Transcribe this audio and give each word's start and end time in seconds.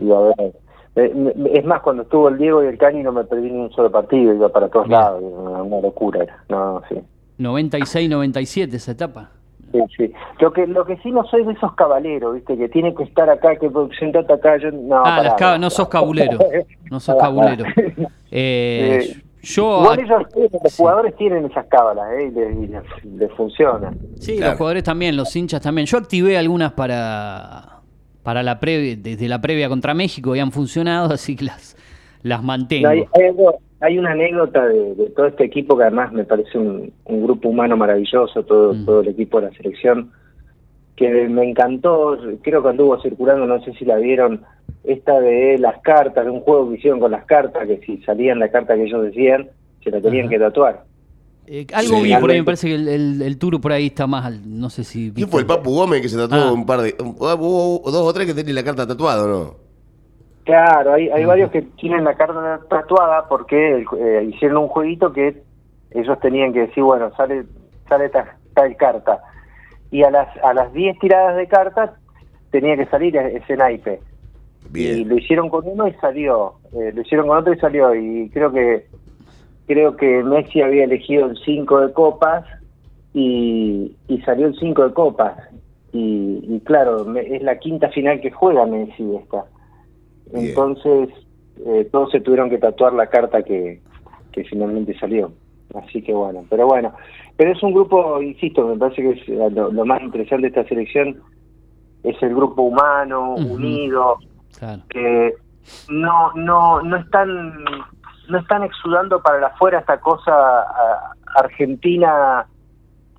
Iba 0.00 0.18
a 0.18 0.34
ver, 0.36 0.52
es 0.96 1.64
más, 1.64 1.82
cuando 1.82 2.04
estuvo 2.04 2.28
el 2.28 2.38
Diego 2.38 2.64
y 2.64 2.68
el 2.68 2.78
Cani 2.78 3.02
no 3.02 3.12
me 3.12 3.24
perdí 3.24 3.50
ni 3.50 3.60
un 3.60 3.70
solo 3.72 3.90
partido, 3.90 4.32
iba 4.32 4.48
para 4.48 4.68
todos 4.68 4.88
lados, 4.88 5.22
una, 5.22 5.80
locura 5.80 6.22
era. 6.22 6.42
No, 6.48 6.82
sí. 6.88 6.96
96-97 7.38 8.72
esa 8.72 8.92
etapa. 8.92 9.30
Sí, 9.72 9.80
sí. 9.94 10.12
Lo 10.40 10.52
que, 10.54 10.66
lo 10.66 10.86
que 10.86 10.96
sí 10.98 11.10
no 11.10 11.24
soy 11.24 11.44
de 11.44 11.52
esos 11.52 11.74
cabaleros, 11.74 12.34
¿viste? 12.34 12.56
Que 12.56 12.70
tiene 12.70 12.94
que 12.94 13.02
estar 13.02 13.28
acá, 13.28 13.56
que 13.56 13.70
sentate 13.98 14.32
acá. 14.32 14.56
Yo, 14.56 14.70
no, 14.70 15.02
ah, 15.04 15.58
no 15.60 15.68
sos 15.68 15.88
cabulero. 15.88 16.38
No 16.90 16.98
sos 16.98 17.16
cabulero. 17.16 17.64
Eh, 18.32 18.98
eh, 19.02 19.22
yo 19.40 19.82
Igual 19.82 20.00
ellos, 20.00 20.22
los 20.64 20.76
jugadores 20.76 21.14
tienen 21.16 21.44
esas 21.44 21.66
cábalas, 21.66 22.04
¿eh? 22.18 22.32
Y 22.34 23.16
les, 23.16 23.32
funciona. 23.36 23.92
Sí, 24.18 24.40
los 24.40 24.56
jugadores 24.56 24.82
también, 24.82 25.16
los 25.16 25.34
hinchas 25.34 25.62
también. 25.62 25.86
Yo 25.86 25.96
activé 25.98 26.36
algunas 26.36 26.72
para, 26.72 27.75
para 28.26 28.42
la 28.42 28.58
previa, 28.58 28.96
desde 28.96 29.28
la 29.28 29.40
previa 29.40 29.68
contra 29.68 29.94
México 29.94 30.32
han 30.32 30.50
funcionado, 30.50 31.10
así 31.14 31.36
que 31.36 31.44
las, 31.44 31.76
las 32.24 32.42
mantengo. 32.42 32.88
Hay, 32.88 33.04
hay, 33.80 33.98
una 33.98 34.10
anécdota 34.10 34.66
de, 34.66 35.12
todo 35.14 35.26
este 35.26 35.44
equipo 35.44 35.76
que 35.76 35.84
además 35.84 36.12
me 36.12 36.24
parece 36.24 36.58
un, 36.58 36.92
grupo 37.04 37.50
humano 37.50 37.76
maravilloso, 37.76 38.42
todo, 38.42 38.74
mm. 38.74 38.84
todo 38.84 39.00
el 39.02 39.08
equipo 39.08 39.40
de 39.40 39.46
la 39.46 39.56
selección, 39.56 40.10
que 40.96 41.28
me 41.28 41.48
encantó, 41.48 42.18
creo 42.42 42.64
que 42.64 42.68
anduvo 42.68 43.00
circulando, 43.00 43.46
no 43.46 43.62
sé 43.62 43.72
si 43.74 43.84
la 43.84 43.96
vieron, 43.96 44.40
esta 44.82 45.20
de 45.20 45.58
las 45.58 45.80
cartas, 45.82 46.24
de 46.24 46.30
un 46.32 46.40
juego 46.40 46.68
que 46.68 46.78
hicieron 46.78 46.98
con 46.98 47.12
las 47.12 47.26
cartas, 47.26 47.64
que 47.68 47.78
si 47.86 47.98
salían 47.98 48.40
la 48.40 48.48
carta 48.48 48.74
que 48.74 48.86
ellos 48.86 49.04
decían, 49.04 49.50
se 49.84 49.92
la 49.92 50.00
tenían 50.00 50.28
que 50.28 50.40
tatuar. 50.40 50.82
Eh, 51.48 51.66
algo 51.72 52.00
vi 52.02 52.14
por 52.16 52.30
ahí, 52.30 52.38
me 52.38 52.44
parece 52.44 52.68
que 52.68 52.74
el, 52.74 53.22
el, 53.22 53.38
Turo 53.38 53.60
por 53.60 53.72
ahí 53.72 53.86
está 53.86 54.06
más, 54.06 54.44
no 54.44 54.68
sé 54.68 54.82
si... 54.82 55.12
¿Quién 55.12 55.28
fue 55.28 55.42
el 55.42 55.46
Papu 55.46 55.72
Gómez 55.72 56.02
que 56.02 56.08
se 56.08 56.16
tatuó 56.16 56.38
ah. 56.38 56.52
un 56.52 56.66
par 56.66 56.80
de... 56.80 56.96
Hubo 56.98 57.90
dos 57.90 58.02
o 58.02 58.12
tres 58.12 58.26
que 58.26 58.34
tenían 58.34 58.56
la 58.56 58.64
carta 58.64 58.86
tatuada, 58.86 59.26
¿no? 59.26 59.54
Claro, 60.44 60.94
hay, 60.94 61.08
hay 61.08 61.24
varios 61.24 61.50
que 61.50 61.62
tienen 61.62 62.04
la 62.04 62.16
carta 62.16 62.60
tatuada 62.68 63.28
porque 63.28 63.84
eh, 63.98 64.30
hicieron 64.32 64.58
un 64.58 64.68
jueguito 64.68 65.12
que 65.12 65.42
ellos 65.90 66.20
tenían 66.20 66.52
que 66.52 66.60
decir, 66.60 66.84
bueno, 66.84 67.10
sale 67.16 67.44
sale 67.88 68.10
tal, 68.10 68.76
carta. 68.76 69.20
Y 69.90 70.02
a 70.02 70.10
las 70.10 70.28
a 70.44 70.54
las 70.54 70.72
10 70.72 70.98
tiradas 71.00 71.36
de 71.36 71.48
cartas 71.48 71.90
tenía 72.50 72.76
que 72.76 72.86
salir 72.86 73.16
e-, 73.16 73.36
ese 73.38 73.56
naipe. 73.56 74.00
Y 74.74 75.04
lo 75.04 75.16
hicieron 75.16 75.48
con 75.48 75.66
uno 75.66 75.88
y 75.88 75.92
salió, 75.94 76.54
eh, 76.72 76.92
lo 76.94 77.02
hicieron 77.02 77.28
con 77.28 77.38
otro 77.38 77.52
y 77.52 77.58
salió. 77.58 77.94
Y 77.94 78.30
creo 78.30 78.52
que 78.52 78.86
creo 79.66 79.96
que 79.96 80.22
Messi 80.22 80.62
había 80.62 80.84
elegido 80.84 81.26
el 81.26 81.36
5 81.44 81.80
de 81.80 81.92
copas 81.92 82.44
y, 83.12 83.94
y 84.08 84.20
salió 84.22 84.46
el 84.46 84.58
5 84.58 84.88
de 84.88 84.94
copas. 84.94 85.36
Y, 85.92 86.60
claro, 86.64 87.16
es 87.16 87.42
la 87.42 87.58
quinta 87.58 87.88
final 87.88 88.20
que 88.20 88.30
juega 88.30 88.66
Messi 88.66 89.16
esta. 89.16 89.46
Entonces, 90.32 91.08
eh, 91.64 91.88
todos 91.90 92.10
se 92.10 92.20
tuvieron 92.20 92.50
que 92.50 92.58
tatuar 92.58 92.92
la 92.92 93.06
carta 93.06 93.42
que, 93.42 93.80
que 94.32 94.44
finalmente 94.44 94.98
salió. 94.98 95.32
Así 95.74 96.02
que 96.02 96.12
bueno, 96.12 96.44
pero 96.48 96.66
bueno, 96.66 96.92
pero 97.36 97.52
es 97.52 97.62
un 97.62 97.72
grupo, 97.72 98.22
insisto, 98.22 98.66
me 98.66 98.76
parece 98.76 99.02
que 99.02 99.10
es 99.10 99.28
eh, 99.28 99.50
lo, 99.50 99.84
más 99.84 100.00
interesante 100.02 100.42
de 100.42 100.48
esta 100.48 100.68
selección 100.68 101.20
es 102.02 102.22
el 102.22 102.34
grupo 102.34 102.62
humano, 102.62 103.34
unido, 103.34 104.16
que 104.90 105.34
no, 105.88 106.32
no, 106.34 106.80
no 106.82 106.96
están, 106.96 107.64
no 108.28 108.38
están 108.38 108.62
exudando 108.62 109.20
para 109.22 109.38
la 109.38 109.48
afuera 109.48 109.78
esta 109.78 109.98
cosa 110.00 110.64
argentina, 111.36 112.46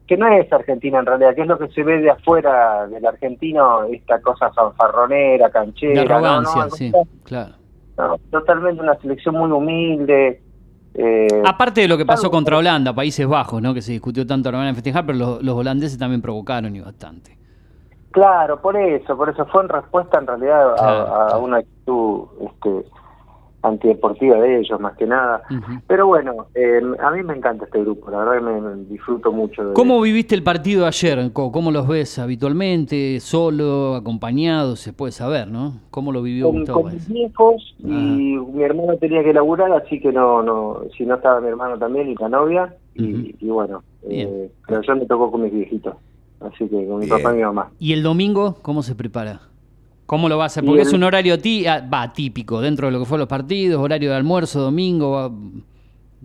que 0.07 0.17
no 0.17 0.27
es 0.27 0.51
argentina 0.51 0.99
en 0.99 1.05
realidad, 1.05 1.35
que 1.35 1.41
es 1.41 1.47
lo 1.47 1.57
que 1.57 1.69
se 1.69 1.83
ve 1.83 1.99
de 1.99 2.09
afuera 2.09 2.87
del 2.87 3.05
argentino, 3.05 3.83
esta 3.85 4.21
cosa 4.21 4.51
fanfarronera, 4.51 5.49
canchera. 5.49 6.19
no, 6.19 6.69
sí, 6.71 6.91
claro. 7.23 7.53
totalmente 8.31 8.81
una 8.81 8.95
selección 8.99 9.35
muy 9.35 9.51
humilde. 9.51 10.41
Eh, 10.93 11.27
Aparte 11.45 11.81
de 11.81 11.87
lo 11.87 11.97
que 11.97 12.05
pasó 12.05 12.31
contra 12.31 12.57
Holanda, 12.57 12.93
Países 12.93 13.27
Bajos, 13.27 13.61
¿no? 13.61 13.73
que 13.73 13.81
se 13.81 13.91
discutió 13.91 14.25
tanto 14.25 14.51
la 14.51 14.57
van 14.57 14.67
a 14.69 14.73
festejar, 14.73 15.05
pero 15.05 15.17
los, 15.17 15.43
los 15.43 15.55
holandeses 15.55 15.99
también 15.99 16.21
provocaron 16.21 16.75
y 16.75 16.79
bastante. 16.79 17.37
Claro, 18.17 18.59
por 18.59 18.75
eso, 18.75 19.15
por 19.15 19.29
eso 19.29 19.45
fue 19.45 19.61
en 19.61 19.69
respuesta 19.69 20.17
en 20.17 20.25
realidad 20.25 20.75
a, 20.79 21.37
una 21.37 21.57
actitud 21.57 22.23
este, 22.41 22.89
antideportiva 23.61 24.37
de 24.39 24.59
ellos, 24.59 24.79
más 24.79 24.95
que 24.97 25.05
nada. 25.05 25.41
Pero 25.87 26.07
bueno, 26.07 26.47
eh, 26.55 26.81
a 26.99 27.11
mí 27.11 27.23
me 27.23 27.35
encanta 27.35 27.65
este 27.65 27.81
grupo, 27.81 28.09
la 28.11 28.19
verdad 28.19 28.33
que 28.35 28.61
me, 28.61 28.83
disfruto 28.85 29.31
mucho. 29.31 29.69
De 29.69 29.73
¿Cómo 29.73 29.99
viviste 30.01 30.35
el 30.35 30.43
partido 30.43 30.85
ayer? 30.85 31.31
¿Cómo 31.33 31.71
los 31.71 31.87
ves 31.87 32.19
habitualmente? 32.19 33.19
¿Solo? 33.19 33.95
¿Acompañado? 33.95 34.75
Se 34.75 34.93
puede 34.93 35.11
saber, 35.11 35.47
¿no? 35.47 35.79
¿Cómo 35.91 36.11
lo 36.11 36.21
vivió 36.21 36.49
con, 36.49 36.65
Con 36.65 36.93
mis 36.93 37.09
hijos 37.09 37.75
y 37.79 37.87
mi 37.87 38.63
hermano 38.63 38.97
tenía 38.97 39.23
que 39.23 39.33
laburar, 39.33 39.71
así 39.71 39.99
que 39.99 40.11
no, 40.11 40.43
no, 40.43 40.81
si 40.95 41.05
no 41.05 41.15
estaba 41.15 41.41
mi 41.41 41.47
hermano 41.47 41.77
también 41.77 42.09
y 42.09 42.15
la 42.15 42.29
novia, 42.29 42.75
y, 42.95 43.47
bueno, 43.47 43.83
eh, 44.09 44.49
pero 44.67 44.81
yo 44.81 44.95
me 44.95 45.05
tocó 45.05 45.31
con 45.31 45.43
mis 45.43 45.53
viejitos. 45.53 45.95
Así 46.39 46.67
que 46.67 46.85
con 46.87 46.99
mi 46.99 47.07
papá 47.07 47.33
y 47.33 47.37
mi 47.37 47.43
mamá. 47.43 47.71
¿Y 47.79 47.93
el 47.93 48.03
domingo 48.03 48.57
cómo 48.61 48.83
se 48.83 48.95
prepara? 48.95 49.41
¿Cómo 50.07 50.29
lo 50.29 50.37
va 50.37 50.45
a 50.45 50.47
hacer? 50.47 50.63
Porque 50.63 50.83
es 50.83 50.93
un 50.93 51.03
horario 51.03 51.35
ah, 51.67 51.81
va 51.93 52.13
típico 52.13 52.61
dentro 52.61 52.87
de 52.87 52.93
lo 52.93 52.99
que 52.99 53.05
fue 53.05 53.17
los 53.17 53.27
partidos, 53.27 53.81
horario 53.81 54.09
de 54.09 54.15
almuerzo, 54.15 54.61
domingo. 54.61 55.33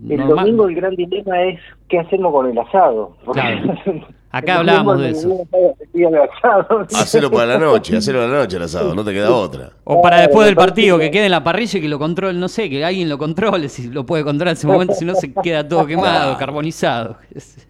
el 0.09 0.25
domingo 0.25 0.69
el 0.69 0.75
gran 0.75 0.95
dilema 0.95 1.43
es 1.43 1.59
qué 1.89 1.99
hacemos 1.99 2.31
con 2.31 2.49
el 2.49 2.57
asado. 2.57 3.17
Claro. 3.33 3.75
Acá 4.31 4.59
hablábamos 4.59 4.99
de 4.99 5.09
eso. 5.09 5.47
Hacelo 6.95 7.29
para 7.29 7.53
la 7.53 7.59
noche, 7.59 7.95
hacelo 7.95 8.19
para 8.19 8.31
la 8.31 8.39
noche 8.39 8.57
el 8.57 8.63
asado, 8.63 8.95
no 8.95 9.03
te 9.03 9.13
queda 9.13 9.31
otra. 9.31 9.69
O 9.83 10.01
para 10.01 10.21
después 10.21 10.47
del 10.47 10.55
partido, 10.55 10.97
que 10.97 11.11
quede 11.11 11.25
en 11.25 11.31
la 11.31 11.43
parrilla 11.43 11.77
y 11.77 11.81
que 11.81 11.87
lo 11.87 11.99
controle, 11.99 12.37
no 12.37 12.47
sé, 12.47 12.67
que 12.67 12.83
alguien 12.83 13.09
lo 13.09 13.19
controle, 13.19 13.69
si 13.69 13.89
lo 13.89 14.03
puede 14.03 14.23
controlar 14.23 14.53
en 14.53 14.57
ese 14.57 14.65
momento, 14.65 14.93
si 14.95 15.05
no 15.05 15.13
se 15.13 15.31
queda 15.31 15.67
todo 15.67 15.85
quemado, 15.87 16.35
carbonizado. 16.37 17.17
Sí, 17.35 17.61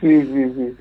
sí, 0.00 0.24
sí. 0.24 0.76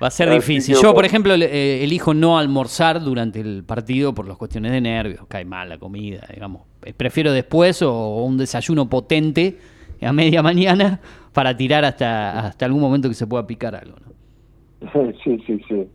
Va 0.00 0.06
a 0.06 0.10
ser 0.10 0.30
difícil. 0.30 0.76
Yo, 0.80 0.94
por 0.94 1.04
ejemplo, 1.04 1.34
eh, 1.34 1.82
elijo 1.82 2.14
no 2.14 2.38
almorzar 2.38 3.00
durante 3.00 3.40
el 3.40 3.64
partido 3.64 4.14
por 4.14 4.28
las 4.28 4.36
cuestiones 4.36 4.70
de 4.70 4.80
nervios, 4.80 5.26
cae 5.26 5.44
mal 5.44 5.68
la 5.68 5.78
comida, 5.78 6.28
digamos. 6.32 6.62
Eh, 6.84 6.94
prefiero 6.96 7.32
después 7.32 7.82
o 7.82 8.24
un 8.24 8.38
desayuno 8.38 8.88
potente 8.88 9.58
a 10.00 10.12
media 10.12 10.44
mañana 10.44 11.00
para 11.32 11.56
tirar 11.56 11.84
hasta, 11.84 12.46
hasta 12.46 12.66
algún 12.66 12.80
momento 12.80 13.08
que 13.08 13.14
se 13.14 13.26
pueda 13.26 13.44
picar 13.48 13.74
algo, 13.74 13.96
¿no? 13.98 14.10
Sí, 15.24 15.42
sí, 15.44 15.60
sí. 15.68 15.88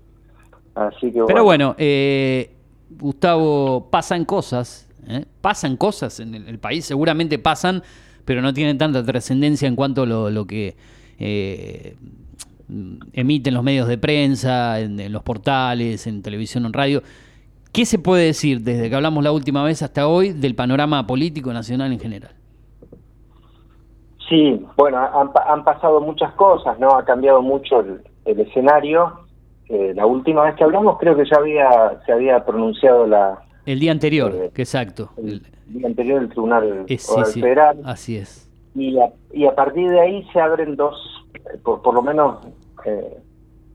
Así 0.75 1.11
que 1.11 1.23
Pero 1.25 1.43
bueno, 1.43 1.73
eh, 1.77 2.51
Gustavo, 2.89 3.87
pasan 3.89 4.25
cosas, 4.25 4.89
¿eh? 5.07 5.25
pasan 5.41 5.77
cosas 5.77 6.19
en 6.19 6.35
el, 6.35 6.59
país, 6.59 6.85
seguramente 6.85 7.39
pasan, 7.39 7.81
pero 8.25 8.41
no 8.41 8.53
tienen 8.53 8.77
tanta 8.77 9.03
trascendencia 9.03 9.67
en 9.67 9.75
cuanto 9.75 10.03
a 10.03 10.05
lo, 10.05 10.45
que 10.45 10.75
eh, 11.17 11.95
emiten 13.13 13.53
los 13.53 13.63
medios 13.63 13.87
de 13.87 13.97
prensa, 13.97 14.79
en, 14.81 15.11
los 15.11 15.23
portales, 15.23 16.07
en 16.07 16.21
televisión, 16.21 16.65
en 16.65 16.73
radio. 16.73 17.01
¿Qué 17.71 17.85
se 17.85 17.97
puede 17.97 18.25
decir 18.25 18.61
desde 18.61 18.89
que 18.89 18.95
hablamos 18.95 19.23
la 19.23 19.31
última 19.31 19.63
vez 19.63 19.81
hasta 19.81 20.07
hoy 20.07 20.31
del 20.31 20.55
panorama 20.55 21.07
político 21.07 21.53
nacional 21.53 21.91
en 21.91 21.99
general? 21.99 22.31
Sí, 24.27 24.61
bueno, 24.75 24.97
han, 24.97 25.29
han 25.47 25.63
pasado 25.63 26.01
muchas 26.01 26.33
cosas, 26.33 26.79
¿no? 26.79 26.89
Ha 26.97 27.05
cambiado 27.05 27.41
mucho 27.41 27.81
el, 27.81 28.01
el 28.25 28.39
escenario. 28.39 29.24
Eh, 29.69 29.93
la 29.95 30.05
última 30.05 30.43
vez 30.43 30.55
que 30.55 30.63
hablamos 30.63 30.97
creo 30.99 31.15
que 31.15 31.25
ya 31.25 31.37
había 31.37 32.01
se 32.05 32.11
había 32.11 32.45
pronunciado 32.45 33.07
la... 33.07 33.39
El 33.65 33.79
día 33.79 33.91
anterior, 33.91 34.31
eh, 34.33 34.51
exacto. 34.55 35.09
El, 35.17 35.41
día 35.67 35.87
anterior 35.87 36.21
el 36.21 36.29
Tribunal 36.29 36.85
Federal. 37.33 37.79
Así 37.83 38.17
es. 38.17 38.49
Y 38.75 38.97
a, 38.99 39.09
y 39.31 39.45
a 39.45 39.55
partir 39.55 39.89
de 39.89 39.99
ahí 39.99 40.27
se 40.31 40.39
abren 40.39 40.75
dos, 40.75 40.95
por, 41.63 41.81
por 41.81 41.95
lo 41.95 42.01
menos 42.01 42.45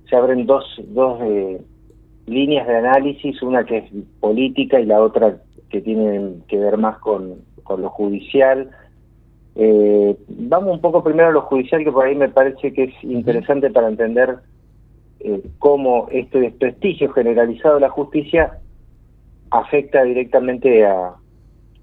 se 0.08 0.16
abren 0.16 0.46
dos, 0.46 0.64
dos 0.88 1.18
líneas 2.26 2.66
de 2.68 2.76
análisis, 2.76 3.42
una 3.42 3.64
que 3.64 3.78
es 3.78 3.84
política 4.20 4.78
y 4.78 4.86
la 4.86 5.00
otra 5.00 5.38
que 5.68 5.80
tiene 5.80 6.34
que 6.48 6.58
ver 6.58 6.76
más 6.76 6.98
con, 6.98 7.36
con 7.64 7.82
lo 7.82 7.90
judicial. 7.90 8.70
Eh, 9.56 10.16
vamos 10.28 10.74
un 10.74 10.80
poco 10.80 11.02
primero 11.02 11.28
a 11.28 11.32
lo 11.32 11.42
judicial, 11.42 11.84
que 11.84 11.92
por 11.92 12.06
ahí 12.06 12.14
me 12.14 12.28
parece 12.28 12.72
que 12.72 12.84
es 12.84 13.04
interesante 13.04 13.70
para 13.70 13.88
entender 13.88 14.38
eh, 15.20 15.42
cómo 15.58 16.08
este 16.10 16.40
desprestigio 16.40 17.12
generalizado 17.12 17.74
de 17.74 17.82
la 17.82 17.90
justicia 17.90 18.58
afecta 19.50 20.02
directamente 20.02 20.86
a, 20.86 21.16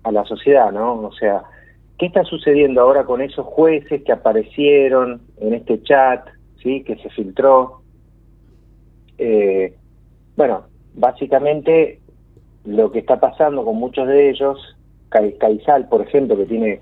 la 0.10 0.24
sociedad, 0.24 0.72
¿no? 0.72 0.94
O 1.01 1.12
sea, 1.12 1.44
¿qué 1.98 2.06
está 2.06 2.24
sucediendo 2.24 2.80
ahora 2.80 3.04
con 3.04 3.22
esos 3.22 3.45
jueces 3.45 4.04
que 4.04 4.13
aparecieron 4.13 5.22
en 5.42 5.54
este 5.54 5.84
chat, 5.84 6.25
¿sí? 6.63 6.81
Que 6.84 6.95
se 6.95 7.10
filtró. 7.10 7.81
Eh, 9.18 9.75
bueno, 10.38 10.68
básicamente 10.94 12.00
lo 12.63 12.89
que 12.89 13.00
está 13.00 13.19
pasando 13.19 13.66
con 13.66 13.75
muchos 13.75 14.07
de 14.07 14.30
ellos, 14.30 14.78
Caizal, 15.10 15.89
por 15.89 16.01
ejemplo, 16.01 16.38
que 16.38 16.45
tiene 16.45 16.81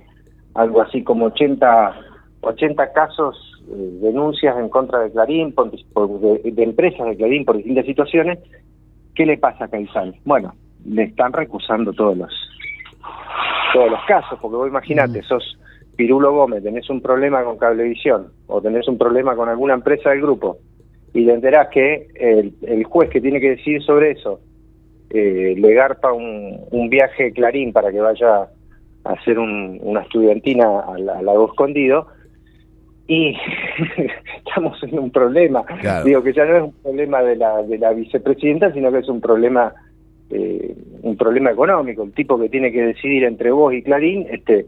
algo 0.53 0.81
así 0.81 1.03
como 1.03 1.25
80, 1.25 1.95
80 2.41 2.93
casos, 2.93 3.54
denuncias 3.67 4.57
en 4.57 4.69
contra 4.69 4.99
de 4.99 5.11
Clarín, 5.11 5.53
de, 5.53 6.63
empresas 6.63 7.07
de 7.07 7.17
Clarín 7.17 7.45
por 7.45 7.57
distintas 7.57 7.85
situaciones. 7.85 8.39
¿Qué 9.13 9.25
le 9.25 9.37
pasa 9.37 9.65
a 9.65 9.67
Caizal? 9.67 10.15
Bueno, 10.25 10.53
le 10.85 11.03
están 11.03 11.33
recusando 11.33 11.93
todos 11.93 12.17
los 12.17 12.31
todos 13.73 13.91
los 13.91 13.99
casos, 14.07 14.39
porque 14.41 14.55
vos 14.55 14.69
imaginate, 14.69 15.21
sos 15.23 15.57
Pirulo 15.95 16.33
Gómez, 16.33 16.63
tenés 16.63 16.89
un 16.89 17.01
problema 17.01 17.43
con 17.43 17.57
Cablevisión 17.57 18.27
o 18.47 18.61
tenés 18.61 18.87
un 18.87 18.97
problema 18.97 19.35
con 19.35 19.49
alguna 19.49 19.73
empresa 19.73 20.11
del 20.11 20.21
grupo 20.21 20.57
y 21.13 21.25
te 21.25 21.33
enterás 21.33 21.69
que 21.69 22.07
el, 22.15 22.83
juez 22.83 23.09
que 23.09 23.21
tiene 23.21 23.39
que 23.39 23.51
decidir 23.51 23.81
sobre 23.83 24.11
eso 24.11 24.41
eh, 25.09 25.55
le 25.57 25.73
garpa 25.73 26.11
un, 26.11 26.89
viaje 26.89 27.31
Clarín 27.31 27.71
para 27.71 27.91
que 27.91 27.99
vaya 27.99 28.49
a 29.03 29.11
hacer 29.11 29.39
una 29.39 30.01
estudiantina 30.01 30.81
al, 30.81 31.05
lago 31.05 31.47
escondido 31.47 32.07
y 33.07 33.35
estamos 34.37 34.81
en 34.83 34.99
un 34.99 35.11
problema. 35.11 35.63
Digo 36.03 36.23
que 36.23 36.33
ya 36.33 36.45
no 36.45 36.57
es 36.57 36.63
un 36.63 36.73
problema 36.73 37.21
de 37.21 37.35
la, 37.35 37.61
de 37.63 37.77
la 37.77 37.93
vicepresidenta, 37.93 38.71
sino 38.73 38.91
que 38.91 38.99
es 38.99 39.09
un 39.09 39.21
problema 39.21 39.73
eh, 40.29 40.75
un 41.03 41.15
problema 41.17 41.51
económico. 41.51 42.03
El 42.03 42.13
tipo 42.13 42.39
que 42.39 42.49
tiene 42.49 42.71
que 42.71 42.81
decidir 42.81 43.23
entre 43.25 43.51
vos 43.51 43.73
y 43.73 43.83
Clarín, 43.83 44.25
este 44.29 44.65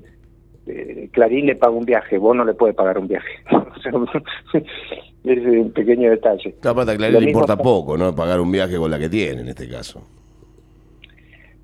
eh, 0.67 1.09
Clarín 1.11 1.47
le 1.47 1.55
paga 1.55 1.73
un 1.73 1.85
viaje, 1.85 2.17
vos 2.17 2.35
no 2.35 2.45
le 2.45 2.53
puedes 2.53 2.75
pagar 2.75 2.99
un 2.99 3.07
viaje. 3.07 3.27
es 4.53 5.45
un 5.45 5.71
pequeño 5.71 6.11
detalle. 6.11 6.55
Capaz 6.61 6.89
a 6.89 6.95
Clarín 6.95 7.21
le 7.21 7.31
importa 7.31 7.57
poco, 7.57 7.97
¿no? 7.97 8.15
Pagar 8.15 8.39
un 8.39 8.51
viaje 8.51 8.77
con 8.77 8.91
la 8.91 8.99
que 8.99 9.09
tiene 9.09 9.41
en 9.41 9.49
este 9.49 9.67
caso. 9.67 10.01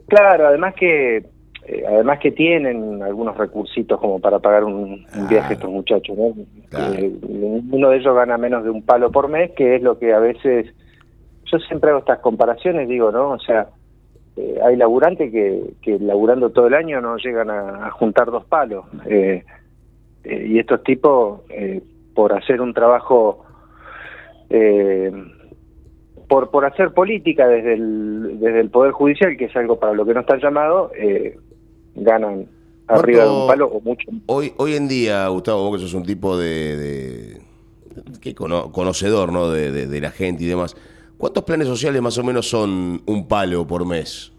Claro, 0.08 0.48
además 0.48 0.74
que 0.76 1.24
eh, 1.66 1.84
además 1.88 2.20
que 2.20 2.32
tienen 2.32 3.02
algunos 3.02 3.38
recursitos 3.38 4.00
como 4.00 4.20
para 4.20 4.40
pagar 4.40 4.64
un, 4.64 5.06
viaje 5.30 5.54
estos 5.54 5.70
muchachos, 5.70 6.18
¿no? 6.18 6.34
uno 7.72 7.90
de 7.90 7.98
ellos 7.98 8.16
gana 8.16 8.38
menos 8.38 8.64
de 8.64 8.70
un 8.70 8.84
palo 8.84 9.12
por 9.12 9.30
mes, 9.30 9.52
que 9.52 9.76
es 9.76 9.82
lo 9.82 9.98
que 9.98 10.14
a 10.14 10.20
veces 10.20 10.74
yo 11.46 11.60
siempre 11.60 11.92
hago 11.92 12.00
estas 12.00 12.20
comparaciones, 12.20 12.88
digo, 12.88 13.12
¿no? 13.12 13.32
O 13.32 13.40
sea, 13.40 13.68
eh, 14.36 14.60
hay 14.64 14.76
laburantes 14.76 15.32
que, 15.32 15.74
que 15.82 16.00
laburando 16.00 16.50
todo 16.50 16.68
el 16.68 16.74
año 16.74 17.00
no 17.02 17.18
llegan 17.18 17.52
a, 17.52 17.92
juntar 17.92 18.32
dos 18.32 18.46
palos. 18.46 18.86
Eh, 19.06 19.44
eh, 20.24 20.46
y 20.48 20.60
estos 20.60 20.84
tipos, 20.84 21.42
por 22.16 22.34
hacer 22.34 22.62
un 22.62 22.74
trabajo, 22.74 23.46
por, 26.28 26.50
por 26.50 26.66
hacer 26.66 26.94
política 26.94 27.48
desde 27.48 27.74
el, 27.74 28.40
desde 28.40 28.60
el 28.62 28.70
Poder 28.70 28.92
Judicial, 28.92 29.38
que 29.38 29.46
es 29.46 29.56
algo 29.56 29.80
para 29.80 29.94
lo 29.94 30.06
que 30.06 30.14
no 30.14 30.22
están 30.22 30.40
llamados, 30.40 30.92
ganan 31.96 32.48
arriba 32.88 33.24
de 33.24 33.30
un 33.30 33.48
palo 33.48 33.68
o 33.68 33.82
mucho. 33.82 34.10
Hoy, 34.28 34.54
hoy 34.58 34.76
en 34.76 34.88
día, 34.88 35.28
Gustavo, 35.28 35.70
vos 35.70 35.78
que 35.78 35.84
sos 35.84 35.94
un 35.94 36.04
tipo 36.04 36.38
de, 36.38 37.42
que 38.22 38.36
conocedor 38.36 39.32
¿no? 39.32 39.50
de, 39.50 39.88
de 39.88 40.02
la 40.02 40.12
gente 40.12 40.44
y 40.44 40.48
demás, 40.48 40.76
¿Cuántos 41.24 41.46
planes 41.46 41.70
sociales 41.70 42.02
más 42.02 42.18
o 42.18 42.24
menos 42.26 42.50
son 42.50 43.02
un 43.06 43.28
palo 43.30 43.66
por 43.66 43.86
mes? 43.86 44.34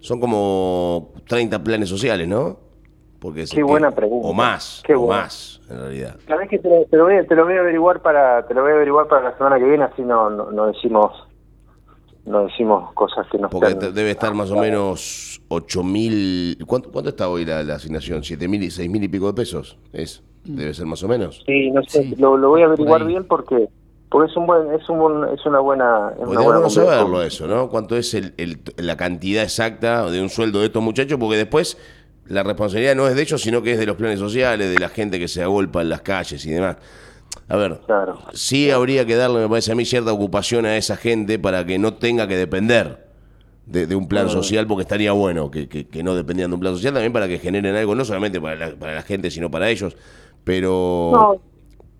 Son 0.00 0.18
como 0.18 1.12
30 1.28 1.62
planes 1.62 1.88
sociales, 1.88 2.26
¿no? 2.26 2.58
Porque 3.20 3.44
Qué 3.44 3.62
buena 3.62 3.92
pregunta. 3.92 4.26
O 4.26 4.32
más, 4.32 4.82
o 4.92 5.06
más, 5.06 5.60
en 5.70 5.78
realidad. 5.78 6.16
Sabes 6.26 6.48
que 6.48 6.58
te, 6.58 6.68
lo 6.68 7.04
voy, 7.04 7.24
te, 7.28 7.36
lo 7.36 7.44
voy, 7.44 7.54
a 7.54 7.60
averiguar 7.60 8.02
para 8.02 8.44
te 8.44 8.54
lo 8.54 8.62
voy 8.62 8.72
a 8.72 8.74
averiguar 8.74 9.06
para 9.06 9.30
la 9.30 9.36
semana 9.36 9.56
que 9.60 9.66
viene, 9.66 9.84
así 9.84 10.02
no, 10.02 10.28
no, 10.28 10.66
decimos 10.66 11.12
no 12.24 12.46
decimos 12.46 12.92
cosas 12.94 13.24
que 13.30 13.38
no 13.38 13.48
Porque 13.48 13.74
debe 13.74 14.10
estar 14.10 14.34
más 14.34 14.50
o 14.50 14.56
menos 14.56 15.35
8 15.48 15.82
mil... 15.82 16.58
¿Cuánto, 16.66 16.90
¿Cuánto 16.90 17.10
está 17.10 17.28
hoy 17.28 17.44
la, 17.44 17.60
asignación? 17.60 18.22
¿7 18.22 18.48
mil 18.48 18.62
y 18.62 18.70
6 18.70 18.90
mil 18.90 19.02
y 19.02 19.08
pico 19.08 19.26
de 19.26 19.34
pesos? 19.34 19.78
¿Es? 19.92 20.22
¿Debe 20.44 20.74
ser 20.74 20.86
más 20.86 21.02
o 21.02 21.08
menos? 21.08 21.42
Sí, 21.46 21.70
no 21.70 21.82
sé, 21.84 22.14
lo, 22.18 22.36
lo, 22.36 22.50
voy 22.50 22.62
a 22.62 22.66
averiguar 22.66 23.04
bien 23.04 23.24
porque 23.24 23.68
porque 24.08 24.30
es 24.30 24.36
un 24.36 24.46
buen, 24.46 24.72
es 24.72 24.88
un 24.88 25.26
es 25.34 25.44
una 25.44 25.58
buena, 25.58 26.12
es 26.16 26.26
una 26.26 26.40
buena 26.40 26.70
saberlo 26.70 27.22
eso, 27.22 27.48
¿no? 27.48 27.68
¿Cuánto 27.68 27.96
es 27.96 28.14
el, 28.14 28.32
la 28.76 28.96
cantidad 28.96 29.42
exacta 29.42 30.08
de 30.08 30.22
un 30.22 30.28
sueldo 30.28 30.60
de 30.60 30.66
estos 30.66 30.82
muchachos? 30.82 31.18
Porque 31.18 31.36
después 31.36 31.76
la 32.26 32.42
responsabilidad 32.42 32.94
no 32.94 33.08
es 33.08 33.16
de 33.16 33.22
ellos, 33.22 33.42
sino 33.42 33.62
que 33.62 33.72
es 33.72 33.78
de 33.78 33.86
los 33.86 33.96
planes 33.96 34.20
sociales, 34.20 34.72
de 34.72 34.78
la 34.78 34.88
gente 34.88 35.18
que 35.18 35.26
se 35.28 35.42
agolpa 35.42 35.82
en 35.82 35.88
las 35.88 36.02
calles 36.02 36.44
y 36.46 36.50
demás. 36.50 36.76
A 37.48 37.56
ver, 37.56 37.80
sí 38.32 38.70
habría 38.70 39.04
que 39.06 39.16
darle, 39.16 39.40
me 39.40 39.48
parece 39.48 39.72
a 39.72 39.74
mí, 39.74 39.84
cierta 39.84 40.12
ocupación 40.12 40.66
a 40.66 40.76
esa 40.76 40.96
gente 40.96 41.38
para 41.38 41.66
que 41.66 41.78
no 41.78 41.94
tenga 41.94 42.26
que 42.26 42.36
depender 42.36 43.05
de, 43.66 43.96
un 43.96 44.08
plan 44.08 44.28
social, 44.28 44.66
porque 44.66 44.82
estaría 44.82 45.12
bueno 45.12 45.50
que, 45.50 45.68
que, 45.68 46.02
no 46.02 46.14
dependían 46.14 46.50
de 46.50 46.54
un 46.54 46.60
plan 46.60 46.74
social, 46.74 46.94
también 46.94 47.12
para 47.12 47.28
que 47.28 47.38
generen 47.38 47.74
algo, 47.74 47.94
no 47.94 48.04
solamente 48.04 48.40
para 48.40 48.54
la, 48.54 48.76
para 48.76 48.94
la 48.94 49.02
gente, 49.02 49.30
sino 49.30 49.50
para 49.50 49.68
ellos. 49.68 49.96
Pero 50.44 51.40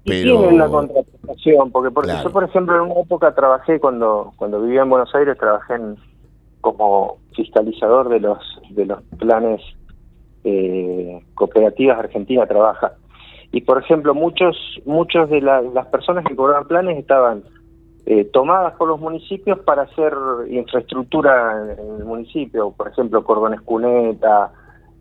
y 0.05 0.23
tienen 0.23 0.59
la 0.59 0.69
contraprestación, 0.69 1.73
porque 1.73 1.91
por, 1.91 2.07
yo, 2.07 2.31
por 2.31 2.45
ejemplo, 2.45 2.77
en 2.77 2.93
una 2.93 3.01
época 3.01 3.35
trabajé, 3.35 3.81
cuando 3.81 4.33
cuando 4.37 4.63
vivía 4.63 4.83
en 4.83 4.91
Buenos 4.91 5.13
Aires, 5.17 5.37
trabajé 5.37 5.75
como 6.61 7.19
fiscalizador 7.35 8.09
de 8.09 8.21
los 8.21 8.39
de 8.71 8.87
los 8.87 9.03
planes 9.19 9.61
eh, 10.45 11.21
cooperativas 11.35 11.99
Argentina 11.99 12.47
Trabaja. 12.47 12.93
Y, 13.51 13.63
por 13.63 13.83
ejemplo, 13.83 14.15
muchos 14.15 14.57
muchos 14.85 15.29
de 15.29 15.41
las 15.41 15.87
personas 15.87 16.25
que 16.25 16.37
cobraban 16.37 16.69
planes 16.69 16.99
estaban 16.99 17.43
eh, 18.07 18.25
tomadas 18.33 18.75
por 18.75 18.89
los 18.89 19.01
municipios 19.01 19.59
para 19.61 19.83
hacer 19.83 20.15
infraestructura 20.49 21.75
en, 21.79 22.01
el 22.01 22.05
municipio, 22.05 22.71
por 22.71 22.89
ejemplo, 22.89 23.25
cordones 23.25 23.61
cuneta, 23.61 24.53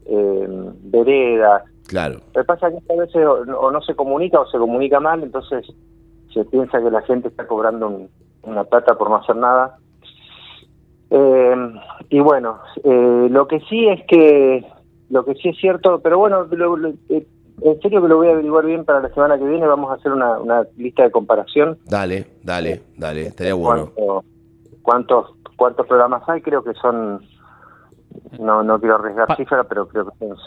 eh, 0.05 0.47
veredas, 0.83 1.63
Claro. 1.87 2.15
Lo 2.33 2.41
que 2.41 2.45
pasa 2.45 2.67
es 2.69 2.83
que 2.83 2.93
a 2.93 2.97
veces 2.97 3.25
o, 3.25 3.71
no 3.71 3.81
se 3.81 3.95
comunica 3.95 4.39
o 4.39 4.47
se 4.47 4.57
comunica 4.57 4.99
mal, 4.99 5.21
entonces 5.23 5.65
se 6.33 6.43
piensa 6.45 6.81
que 6.81 6.89
la 6.89 7.01
gente 7.03 7.27
está 7.27 7.47
cobrando 7.47 8.07
una 8.43 8.63
plata 8.63 8.97
por 8.97 9.09
no 9.09 9.17
hacer 9.17 9.35
nada. 9.35 9.77
Eh, 11.11 11.55
y 12.09 12.19
bueno, 12.19 12.59
eh, 12.83 13.27
lo 13.29 13.47
que 13.47 13.59
sí 13.61 13.87
es 13.87 14.03
que, 14.07 14.65
lo 15.09 15.23
que 15.25 15.35
sí 15.35 15.49
es 15.49 15.57
cierto, 15.57 15.99
pero 15.99 16.17
bueno, 16.17 16.47
eh, 17.09 17.27
en 17.61 17.81
serio 17.81 18.01
que 18.01 18.07
lo 18.07 18.17
voy 18.17 18.27
a 18.27 18.31
averiguar 18.31 18.65
bien 18.65 18.85
para 18.85 19.01
la 19.01 19.09
semana 19.09 19.37
que 19.37 19.45
viene, 19.45 19.65
vamos 19.65 19.91
a 19.91 19.95
hacer 19.95 20.11
una, 20.11 20.65
lista 20.77 21.03
de 21.03 21.11
comparación. 21.11 21.77
Dale, 21.85 22.27
dale, 22.43 22.81
dale, 22.97 23.27
estaría 23.27 23.53
bueno. 23.53 23.91
¿Cuántos, 24.81 25.31
cuántos 25.55 25.87
programas 25.87 26.27
hay? 26.27 26.41
Creo 26.41 26.63
que 26.63 26.73
son, 26.73 27.21
no, 28.39 28.63
no 28.63 28.79
quiero 28.79 28.95
arriesgar 28.95 29.35
cifras, 29.35 29.65
pero 29.67 29.87
creo 29.87 30.05
que 30.05 30.17
son 30.19 30.37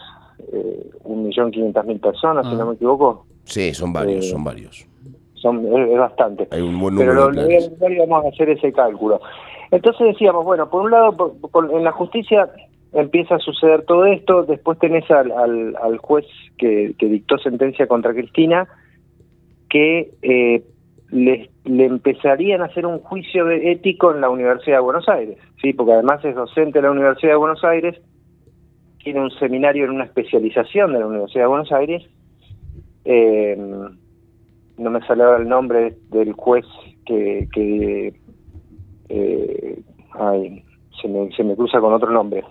eh, 0.53 0.91
un 1.05 1.25
millón 1.25 1.51
quinientas 1.51 1.85
mil 1.87 1.99
personas, 1.99 2.47
si 2.49 2.55
no 2.55 2.67
me 2.67 2.75
equivoco. 2.75 3.27
Sí, 3.45 3.73
son 3.75 3.93
varios, 3.93 4.27
eh, 4.27 4.31
son 4.31 4.45
varios. 4.45 4.87
Son, 5.35 5.65
es, 5.67 5.99
bastante. 5.99 6.49
Hay 6.51 6.61
un 6.61 6.79
buen 6.79 6.95
número 6.95 7.31
Pero 7.33 7.95
lo, 7.95 8.07
vamos 8.07 8.27
a 8.27 8.29
hacer 8.29 8.51
ese 8.51 8.73
cálculo. 8.73 9.21
Entonces 9.71 10.09
decíamos, 10.09 10.45
bueno, 10.45 10.69
por 10.69 10.83
un 10.83 10.91
lado, 10.91 11.37
en 11.73 11.85
la 11.85 11.93
justicia 11.93 12.51
empieza 12.93 13.37
a 13.37 13.39
suceder 13.39 13.83
todo 13.83 14.07
esto, 14.07 14.45
después 14.45 14.79
tenés 14.79 15.11
al, 15.11 15.31
al, 15.33 15.99
juez 15.99 16.27
que, 16.57 16.95
dictó 16.99 17.39
sentencia 17.39 17.87
contra 17.87 18.15
Cristina, 18.15 18.67
que 19.69 20.11
eh, 20.23 20.63
le, 21.11 21.51
empezarían 21.65 22.63
a 22.63 22.67
hacer 22.67 22.87
un 22.87 22.99
juicio 23.01 23.45
de 23.45 23.73
ético 23.73 24.15
en 24.15 24.21
la 24.21 24.31
Universidad 24.31 24.79
de 24.79 24.83
Buenos 24.83 25.09
Aires, 25.09 25.39
sí, 25.61 25.73
porque 25.73 25.93
además 25.93 26.25
es 26.25 26.35
docente 26.35 26.79
de 26.79 26.83
la 26.83 26.93
Universidad 26.93 27.33
de 27.33 27.39
Buenos 27.39 27.63
Aires, 27.65 28.01
tiene 29.03 29.21
un 29.21 29.31
seminario 29.33 29.85
en 29.85 29.91
una 29.91 30.05
especialización 30.05 30.93
de 30.93 30.99
la 31.01 31.07
Universidad 31.07 31.45
de 31.45 31.49
Buenos 31.49 31.73
Aires. 31.73 32.03
Eh, 33.05 33.57
no 34.77 34.91
me 34.91 35.01
ahora 35.09 35.39
el 35.39 35.49
nombre 35.49 35.97
del 36.11 36.33
juez 36.33 36.67
que, 37.07 37.49
que 37.53 38.13
eh, 39.09 39.83
ay, 40.13 40.63
se, 41.01 41.09
me, 41.09 41.31
se 41.33 41.43
me 41.43 41.57
cruza 41.57 41.81
con 41.81 41.93
otro 41.93 42.11
nombre. 42.11 42.45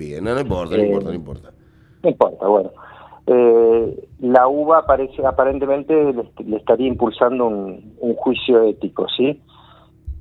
Bien, 0.00 0.24
no, 0.24 0.40
importa, 0.40 0.78
no 0.78 0.82
importa, 0.82 1.08
no 1.10 1.14
importa. 1.14 1.52
No 2.02 2.08
importa, 2.08 2.46
bueno. 2.46 2.70
Eh, 3.26 4.08
la 4.20 4.48
UBA 4.48 4.86
parece, 4.86 5.26
aparentemente 5.26 5.94
le, 6.14 6.56
estaría 6.56 6.88
impulsando 6.88 7.46
un, 7.46 7.96
un, 8.00 8.14
juicio 8.14 8.62
ético, 8.62 9.06
¿sí? 9.14 9.42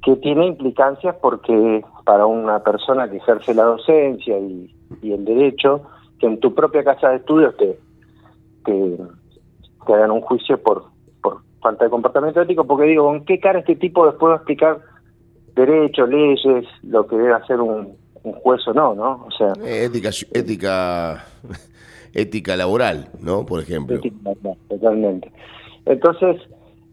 Que 0.03 0.17
tiene 0.17 0.47
implicancias 0.47 1.15
porque 1.21 1.81
para 2.03 2.25
una 2.25 2.61
persona 2.61 3.09
que 3.09 3.17
ejerce 3.17 3.53
la 3.53 3.63
docencia 3.63 4.37
y, 4.37 4.75
y 5.01 5.13
el 5.13 5.23
derecho 5.23 5.83
que 6.19 6.27
en 6.27 6.41
tu 6.41 6.53
propia 6.53 6.83
casa 6.83 7.11
de 7.11 7.15
estudios 7.15 7.55
te, 7.55 7.79
te, 8.65 8.97
hagan 9.93 10.11
un 10.11 10.19
juicio 10.19 10.61
por, 10.61 10.87
por 11.23 11.37
falta 11.61 11.85
de 11.85 11.89
comportamiento 11.89 12.41
ético, 12.41 12.67
porque 12.67 12.83
digo, 12.83 13.05
¿con 13.05 13.23
qué 13.23 13.39
cara 13.39 13.59
este 13.59 13.77
tipo 13.77 14.05
después 14.05 14.31
va 14.31 14.33
a 14.33 14.37
explicar 14.39 14.81
derechos, 15.55 16.09
leyes, 16.09 16.65
lo 16.83 17.07
que 17.07 17.15
debe 17.15 17.33
hacer 17.33 17.61
un, 17.61 17.97
un 18.23 18.33
juez 18.33 18.67
o 18.67 18.73
no, 18.73 18.95
¿no? 18.95 19.25
O 19.25 19.31
sea, 19.31 19.53
ética, 19.65 20.09
ética, 20.33 21.25
ética 22.13 22.55
laboral, 22.55 23.09
¿no? 23.21 23.45
Por 23.45 23.61
ejemplo. 23.61 23.99
totalmente. 24.67 25.31
Entonces, 25.85 26.37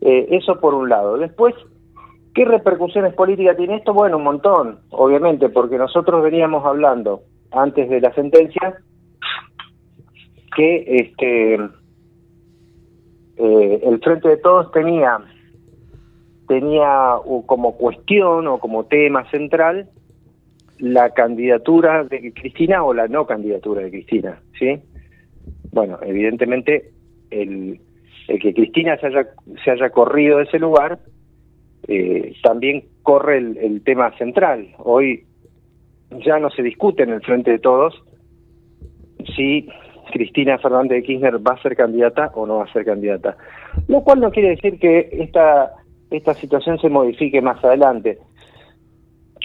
eh, 0.00 0.26
eso 0.30 0.58
por 0.60 0.74
un 0.74 0.88
lado. 0.88 1.16
Después, 1.18 1.54
¿qué 2.34 2.44
repercusiones 2.44 3.14
políticas 3.14 3.56
tiene 3.56 3.76
esto? 3.76 3.92
Bueno, 3.92 4.18
un 4.18 4.24
montón, 4.24 4.80
obviamente, 4.90 5.48
porque 5.48 5.76
nosotros 5.76 6.22
veníamos 6.22 6.64
hablando 6.64 7.22
antes 7.52 7.88
de 7.88 8.00
la 8.00 8.12
sentencia 8.14 8.76
que 10.54 10.84
este 10.86 11.54
eh, 13.36 13.80
el 13.82 14.00
Frente 14.02 14.28
de 14.28 14.36
Todos 14.38 14.70
tenía 14.72 15.20
tenía 16.48 17.16
como 17.46 17.76
cuestión 17.76 18.46
o 18.46 18.58
como 18.58 18.84
tema 18.84 19.28
central 19.30 19.90
la 20.78 21.10
candidatura 21.10 22.04
de 22.04 22.32
Cristina 22.32 22.84
o 22.84 22.92
la 22.92 23.08
no 23.08 23.26
candidatura 23.26 23.82
de 23.82 23.90
Cristina, 23.90 24.40
¿sí? 24.58 24.78
Bueno, 25.72 25.98
evidentemente 26.02 26.90
el, 27.30 27.80
que 28.26 28.54
Cristina 28.54 28.96
se 28.98 29.06
haya, 29.06 29.26
se 29.64 29.70
haya 29.70 29.90
corrido 29.90 30.38
de 30.38 30.44
ese 30.44 30.58
lugar 30.58 30.98
eh, 31.88 32.34
también 32.42 32.84
corre 33.02 33.38
el, 33.38 33.82
tema 33.84 34.16
central. 34.18 34.68
Hoy 34.78 35.24
ya 36.24 36.38
no 36.38 36.50
se 36.50 36.62
discute 36.62 37.04
en 37.04 37.10
el 37.10 37.20
frente 37.22 37.52
de 37.52 37.58
todos 37.58 37.94
si 39.36 39.68
Cristina 40.12 40.58
Fernández 40.58 40.98
de 40.98 41.02
Kirchner 41.02 41.46
va 41.46 41.54
a 41.54 41.62
ser 41.62 41.76
candidata 41.76 42.32
o 42.34 42.46
no 42.46 42.56
va 42.56 42.64
a 42.64 42.72
ser 42.72 42.84
candidata. 42.84 43.36
Lo 43.88 44.02
cual 44.02 44.20
no 44.20 44.30
quiere 44.30 44.50
decir 44.50 44.78
que 44.78 45.08
esta, 45.12 45.72
esta 46.10 46.34
situación 46.34 46.78
se 46.78 46.88
modifique 46.88 47.40
más 47.40 47.62
adelante. 47.64 48.18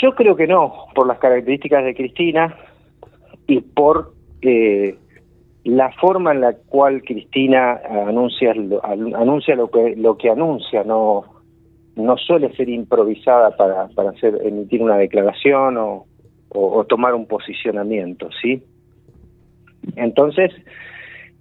Yo 0.01 0.15
creo 0.15 0.35
que 0.35 0.47
no, 0.47 0.87
por 0.95 1.05
las 1.07 1.19
características 1.19 1.85
de 1.85 1.93
Cristina 1.93 2.55
y 3.45 3.61
por 3.61 4.13
eh, 4.41 4.97
la 5.63 5.91
forma 5.91 6.31
en 6.31 6.41
la 6.41 6.53
cual 6.53 7.03
Cristina 7.03 7.79
anuncia, 8.07 8.53
lo 8.55 9.69
que 9.69 9.95
lo 9.95 10.17
que 10.17 10.29
anuncia, 10.29 10.83
no 10.83 11.25
no 11.95 12.17
suele 12.17 12.55
ser 12.55 12.69
improvisada 12.69 13.55
para, 13.55 13.89
para 13.89 14.11
hacer, 14.11 14.39
emitir 14.43 14.81
una 14.81 14.97
declaración 14.97 15.77
o, 15.77 16.05
o, 16.49 16.83
tomar 16.85 17.13
un 17.13 17.27
posicionamiento, 17.27 18.29
¿sí? 18.41 18.63
Entonces, 19.97 20.51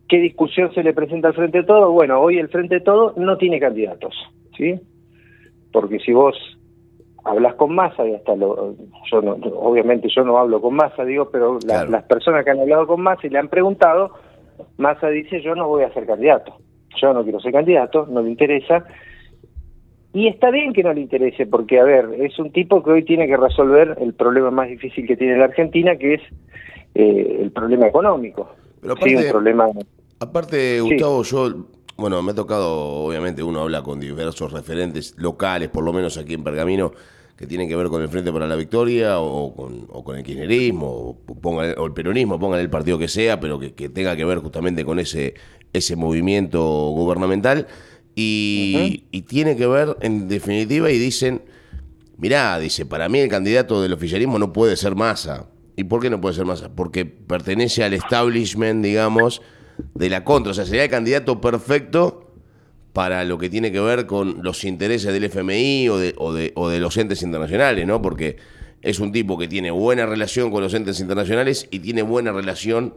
¿qué 0.08 0.18
discusión 0.18 0.74
se 0.74 0.82
le 0.82 0.92
presenta 0.92 1.28
al 1.28 1.34
Frente 1.34 1.58
de 1.58 1.64
Todo? 1.64 1.92
Bueno, 1.92 2.20
hoy 2.20 2.38
el 2.38 2.48
Frente 2.48 2.76
de 2.76 2.80
Todo 2.80 3.14
no 3.16 3.38
tiene 3.38 3.60
candidatos, 3.60 4.14
¿sí? 4.56 4.74
Porque 5.72 6.00
si 6.00 6.12
vos 6.12 6.36
hablas 7.24 7.54
con 7.54 7.74
Massa 7.74 8.06
y 8.06 8.14
hasta 8.14 8.34
lo, 8.36 8.74
yo 9.10 9.22
no, 9.22 9.32
obviamente 9.56 10.08
yo 10.14 10.24
no 10.24 10.38
hablo 10.38 10.60
con 10.60 10.74
Massa, 10.74 11.04
digo, 11.04 11.30
pero 11.30 11.58
las 11.66 12.04
personas 12.04 12.44
que 12.44 12.50
han 12.50 12.60
hablado 12.60 12.86
con 12.86 13.00
Massa 13.00 13.26
y 13.26 13.30
le 13.30 13.38
han 13.38 13.48
preguntado, 13.48 14.12
Massa 14.76 15.08
dice 15.08 15.42
yo 15.42 15.54
no 15.54 15.68
voy 15.68 15.84
a 15.84 15.92
ser 15.92 16.06
candidato, 16.06 16.56
yo 17.00 17.12
no 17.12 17.22
quiero 17.22 17.40
ser 17.40 17.52
candidato, 17.52 18.06
no 18.10 18.22
le 18.22 18.30
interesa, 18.30 18.84
y 20.12 20.26
está 20.26 20.50
bien 20.50 20.72
que 20.72 20.82
no 20.82 20.92
le 20.92 21.02
interese, 21.02 21.46
porque, 21.46 21.78
a 21.78 21.84
ver, 21.84 22.08
es 22.18 22.38
un 22.38 22.50
tipo 22.50 22.82
que 22.82 22.90
hoy 22.90 23.04
tiene 23.04 23.28
que 23.28 23.36
resolver 23.36 23.96
el 24.00 24.12
problema 24.12 24.50
más 24.50 24.68
difícil 24.68 25.06
que 25.06 25.16
tiene 25.16 25.36
la 25.36 25.44
Argentina, 25.44 25.96
que 25.96 26.14
es 26.14 26.20
eh, 26.94 27.38
el 27.42 27.52
problema 27.52 27.86
económico. 27.86 28.50
Pero 28.80 28.94
aparte, 28.94 29.30
problema... 29.30 29.68
aparte 30.18 30.80
Gustavo, 30.80 31.22
yo, 31.22 31.48
bueno, 32.00 32.22
me 32.22 32.32
ha 32.32 32.34
tocado, 32.34 32.72
obviamente, 33.04 33.42
uno 33.42 33.60
habla 33.60 33.82
con 33.82 34.00
diversos 34.00 34.52
referentes 34.52 35.14
locales, 35.16 35.68
por 35.68 35.84
lo 35.84 35.92
menos 35.92 36.16
aquí 36.16 36.34
en 36.34 36.42
Pergamino, 36.42 36.92
que 37.36 37.46
tienen 37.46 37.68
que 37.68 37.76
ver 37.76 37.88
con 37.88 38.02
el 38.02 38.08
Frente 38.08 38.32
para 38.32 38.46
la 38.46 38.56
Victoria 38.56 39.20
o 39.20 39.54
con, 39.54 39.86
o 39.88 40.04
con 40.04 40.16
el 40.16 40.22
kirchnerismo 40.22 40.86
o, 40.86 41.34
pongan, 41.40 41.74
o 41.78 41.86
el 41.86 41.92
peronismo, 41.92 42.38
pongan 42.38 42.60
el 42.60 42.68
partido 42.68 42.98
que 42.98 43.08
sea, 43.08 43.40
pero 43.40 43.58
que, 43.58 43.72
que 43.72 43.88
tenga 43.88 44.14
que 44.16 44.24
ver 44.24 44.38
justamente 44.38 44.84
con 44.84 44.98
ese, 44.98 45.34
ese 45.72 45.96
movimiento 45.96 46.60
gubernamental. 46.90 47.66
Y, 48.14 49.04
tiene 49.26 49.56
que 49.56 49.66
ver, 49.66 49.96
en 50.00 50.28
definitiva, 50.28 50.90
y 50.90 50.98
dicen, 50.98 51.42
mirá, 52.18 52.58
dice, 52.58 52.84
para 52.84 53.08
mí 53.08 53.18
el 53.20 53.28
candidato 53.28 53.80
del 53.80 53.92
oficialismo 53.92 54.38
no 54.38 54.52
puede 54.52 54.76
ser 54.76 54.94
Massa. 54.94 55.46
¿Y 55.76 55.84
por 55.84 56.02
qué 56.02 56.10
no 56.10 56.20
puede 56.20 56.34
ser 56.34 56.44
Massa? 56.44 56.68
Porque 56.74 57.06
pertenece 57.06 57.84
al 57.84 57.94
establishment, 57.94 58.84
digamos, 58.84 59.40
de 59.94 60.10
la 60.10 60.24
contra. 60.24 60.52
O 60.52 60.54
sea, 60.54 60.64
sería 60.64 60.84
el 60.84 60.90
candidato 60.90 61.40
perfecto 61.40 62.32
para 62.92 63.24
lo 63.24 63.38
que 63.38 63.48
tiene 63.48 63.70
que 63.70 63.80
ver 63.80 64.06
con 64.06 64.42
los 64.42 64.64
intereses 64.64 65.12
del 65.12 65.24
FMI 65.24 65.88
o 65.88 65.98
de, 65.98 66.14
o 66.18 66.32
de, 66.32 66.52
o 66.56 66.68
de 66.68 66.80
los 66.80 66.96
entes 66.96 67.22
internacionales, 67.22 67.86
¿no? 67.86 68.02
Porque 68.02 68.36
es 68.82 68.98
un 68.98 69.12
tipo 69.12 69.38
que 69.38 69.46
tiene 69.48 69.70
buena 69.70 70.06
relación 70.06 70.50
con 70.50 70.62
los 70.62 70.74
entes 70.74 71.00
internacionales 71.00 71.68
y 71.70 71.80
tiene 71.80 72.02
buena 72.02 72.32
relación 72.32 72.94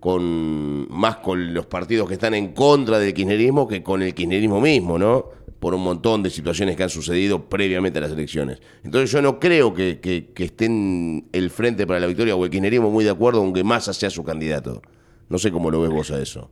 con 0.00 0.88
más 0.90 1.16
con 1.16 1.52
los 1.54 1.66
partidos 1.66 2.06
que 2.06 2.14
están 2.14 2.34
en 2.34 2.52
contra 2.52 2.98
del 2.98 3.12
kirchnerismo 3.12 3.66
que 3.66 3.82
con 3.82 4.02
el 4.02 4.14
kirchnerismo 4.14 4.60
mismo, 4.60 4.98
¿no? 4.98 5.26
Por 5.58 5.74
un 5.74 5.82
montón 5.82 6.22
de 6.22 6.30
situaciones 6.30 6.76
que 6.76 6.84
han 6.84 6.90
sucedido 6.90 7.48
previamente 7.48 7.98
a 7.98 8.02
las 8.02 8.12
elecciones. 8.12 8.60
Entonces 8.84 9.10
yo 9.10 9.20
no 9.20 9.40
creo 9.40 9.74
que, 9.74 9.98
que, 9.98 10.44
estén 10.44 11.28
el 11.32 11.50
Frente 11.50 11.84
para 11.84 11.98
la 11.98 12.06
Victoria 12.06 12.36
o 12.36 12.44
el 12.44 12.50
kirchnerismo 12.50 12.90
muy 12.90 13.02
de 13.04 13.10
acuerdo 13.10 13.40
con 13.40 13.52
que 13.52 13.64
Massa 13.64 13.92
sea 13.92 14.08
su 14.08 14.22
candidato. 14.22 14.82
No 15.30 15.38
sé 15.38 15.52
cómo 15.52 15.70
lo 15.70 15.80
ves 15.80 15.90
vos 15.90 16.10
a 16.10 16.20
eso. 16.20 16.50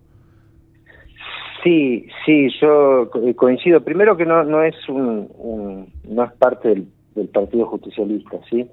Sí, 1.62 2.06
sí, 2.25 2.49
yo 2.61 3.11
coincido. 3.35 3.83
Primero 3.83 4.16
que 4.16 4.25
no, 4.25 4.45
no 4.45 4.62
es 4.62 4.76
un, 4.88 5.88
no 6.04 6.25
es 6.25 6.33
parte 6.33 6.68
del, 6.68 7.28
Partido 7.33 7.66
Justicialista, 7.66 8.38
¿sí? 8.50 8.71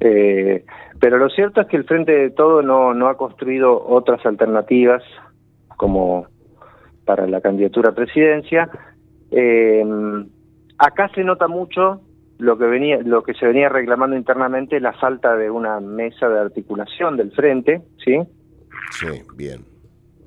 Eh, 0.00 0.64
pero 0.98 1.18
lo 1.18 1.28
cierto 1.28 1.60
es 1.60 1.66
que 1.66 1.76
el 1.76 1.84
Frente 1.84 2.12
de 2.12 2.30
Todo 2.30 2.62
no, 2.62 2.94
no 2.94 3.08
ha 3.08 3.16
construido 3.18 3.86
otras 3.86 4.24
alternativas 4.24 5.02
como 5.76 6.26
para 7.04 7.26
la 7.26 7.40
candidatura 7.40 7.90
a 7.90 7.94
presidencia. 7.94 8.70
Eh, 9.30 9.84
acá 10.78 11.10
se 11.14 11.24
nota 11.24 11.46
mucho 11.46 12.00
lo 12.38 12.56
que 12.56 12.64
venía, 12.64 12.98
lo 13.04 13.22
que 13.22 13.34
se 13.34 13.46
venía 13.46 13.68
reclamando 13.68 14.16
internamente, 14.16 14.80
la 14.80 14.92
falta 14.94 15.36
de 15.36 15.50
una 15.50 15.80
mesa 15.80 16.28
de 16.28 16.40
articulación 16.40 17.16
del 17.16 17.32
frente, 17.32 17.82
¿sí? 18.04 18.18
Sí, 18.92 19.22
bien. 19.34 19.64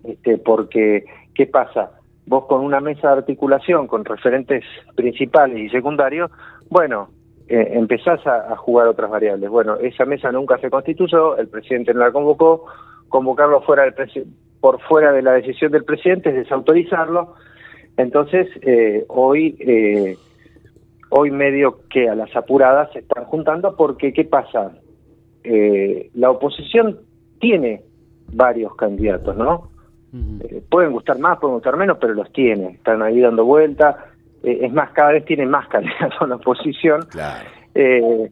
Este, 0.04 0.38
porque, 0.38 1.06
¿qué 1.36 1.48
pasa? 1.48 1.92
Vos 2.26 2.46
con 2.46 2.62
una 2.62 2.80
mesa 2.80 3.10
de 3.10 3.20
articulación, 3.20 3.88
con 3.88 4.06
referentes 4.06 4.64
principales 4.96 5.60
y 5.60 5.70
secundarios, 5.70 6.32
bueno, 6.70 7.10
eh, 7.48 7.72
empezás 7.74 8.26
a, 8.26 8.56
jugar 8.56 8.88
otras 8.88 9.10
variables. 9.10 9.50
Bueno, 9.50 9.76
esa 9.76 10.06
mesa 10.06 10.32
nunca 10.32 10.58
se 10.60 10.70
constituyó, 10.70 11.38
el 11.38 11.50
presidente 11.50 11.94
no 11.94 12.00
la 12.00 12.12
convocó, 12.12 12.66
convocarlo 13.10 13.62
fuera 13.62 13.84
del 13.84 13.94
por 14.62 14.80
fuera 14.82 15.12
de 15.12 15.22
la 15.24 15.34
decisión 15.34 15.72
del 15.72 15.84
presidente 15.84 16.30
es 16.30 16.36
desautorizarlo. 16.36 17.34
Entonces, 17.98 18.48
eh, 18.62 19.04
hoy, 19.10 19.58
eh, 19.60 20.16
hoy 21.10 21.32
medio 21.32 21.82
que 21.90 22.08
a 22.08 22.16
las 22.16 22.34
apuradas 22.36 22.92
se 22.94 23.00
están 23.00 23.26
juntando 23.26 23.76
porque, 23.76 24.14
¿qué 24.14 24.24
pasa? 24.24 24.72
la 25.44 26.30
oposición 26.30 27.00
tiene 27.40 27.82
varios 28.34 28.76
candidatos, 28.76 29.36
¿no? 29.36 29.72
pueden 30.70 30.92
gustar 30.92 31.18
más, 31.20 31.40
pueden 31.40 31.56
gustar 31.56 31.78
menos, 31.78 31.98
pero 32.00 32.14
los 32.14 32.32
tiene, 32.34 32.72
están 32.72 33.02
ahí 33.02 33.22
dando 33.22 33.46
vuelta. 33.46 34.12
Eh, 34.44 34.60
es 34.64 34.74
más, 34.74 34.92
cada 34.92 35.12
vez 35.14 35.26
tiene 35.26 35.46
más 35.46 35.68
candidatos 35.70 36.28
la 36.28 36.36
oposición, 36.36 37.08
eh, 37.76 38.30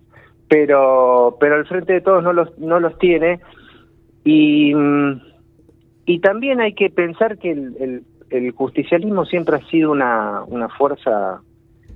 pero, 0.48 1.38
pero 1.40 1.56
el 1.56 1.66
Frente 1.66 1.94
de 1.94 2.02
Todos 2.02 2.24
no 2.24 2.34
los, 2.34 2.58
no 2.58 2.80
los 2.80 2.98
tiene, 2.98 3.40
y, 4.24 4.74
y 6.06 6.20
también 6.20 6.60
hay 6.60 6.74
que 6.74 6.90
pensar 6.90 7.38
que 7.38 7.52
el, 7.52 8.04
el, 8.30 8.52
justicialismo 8.52 9.26
siempre 9.26 9.56
ha 9.56 9.66
sido 9.70 9.92
una, 9.92 10.44
una 10.48 10.70
fuerza, 10.70 11.42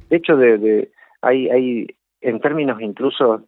de 0.09 0.17
hecho, 0.17 0.37
de, 0.37 0.89
hay, 1.21 1.49
hay, 1.49 1.87
en 2.21 2.39
términos 2.39 2.79
incluso, 2.81 3.45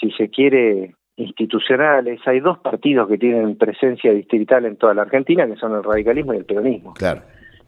si 0.00 0.10
se 0.12 0.28
quiere, 0.28 0.94
institucionales, 1.16 2.20
hay 2.26 2.40
dos 2.40 2.58
partidos 2.58 3.08
que 3.08 3.18
tienen 3.18 3.56
presencia 3.56 4.12
distrital 4.12 4.64
en 4.64 4.76
toda 4.76 4.94
la 4.94 5.02
Argentina, 5.02 5.46
que 5.46 5.56
son 5.56 5.74
el 5.74 5.84
radicalismo 5.84 6.34
y 6.34 6.38
el 6.38 6.44
peronismo. 6.44 6.94
Claro. 6.94 7.22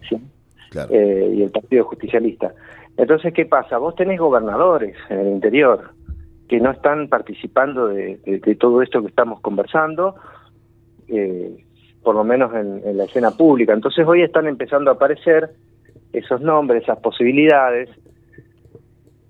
¿sí? 0.09 0.17
Eh, 0.91 1.35
y 1.37 1.43
el 1.43 1.51
Partido 1.51 1.85
Justicialista. 1.85 2.53
Entonces, 2.97 3.33
¿qué 3.33 3.47
pasa? 3.47 3.79
Vos 3.79 3.95
tenés 3.95 4.19
gobernadores 4.19 4.97
en 5.11 5.21
el 5.21 5.29
interior 5.29 5.91
que 6.49 6.61
no 6.61 6.71
están 6.71 7.09
participando 7.09 7.89
de, 7.89 8.19
todo 8.59 8.83
esto 8.83 9.03
que 9.03 9.09
estamos 9.09 9.41
conversando, 9.41 10.15
eh, 11.09 11.65
por 12.03 12.15
lo 12.15 12.25
menos 12.25 12.55
en, 12.55 12.97
la 12.97 13.05
escena 13.05 13.33
pública. 13.33 13.73
Entonces 13.73 14.07
hoy 14.07 14.23
están 14.23 14.47
empezando 14.47 14.91
a 14.91 14.95
aparecer 14.95 15.51
esos 16.13 16.41
nombres, 16.41 16.85
esas 16.85 16.99
posibilidades, 16.99 17.91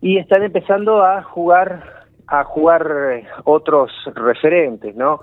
y 0.03 0.19
están 0.19 0.43
empezando 0.43 1.03
a 1.03 1.23
jugar 1.23 2.06
a 2.28 2.45
jugar 2.45 2.92
eh, 3.12 3.26
otros 3.45 3.90
referentes, 4.14 4.95
¿no? 4.97 5.21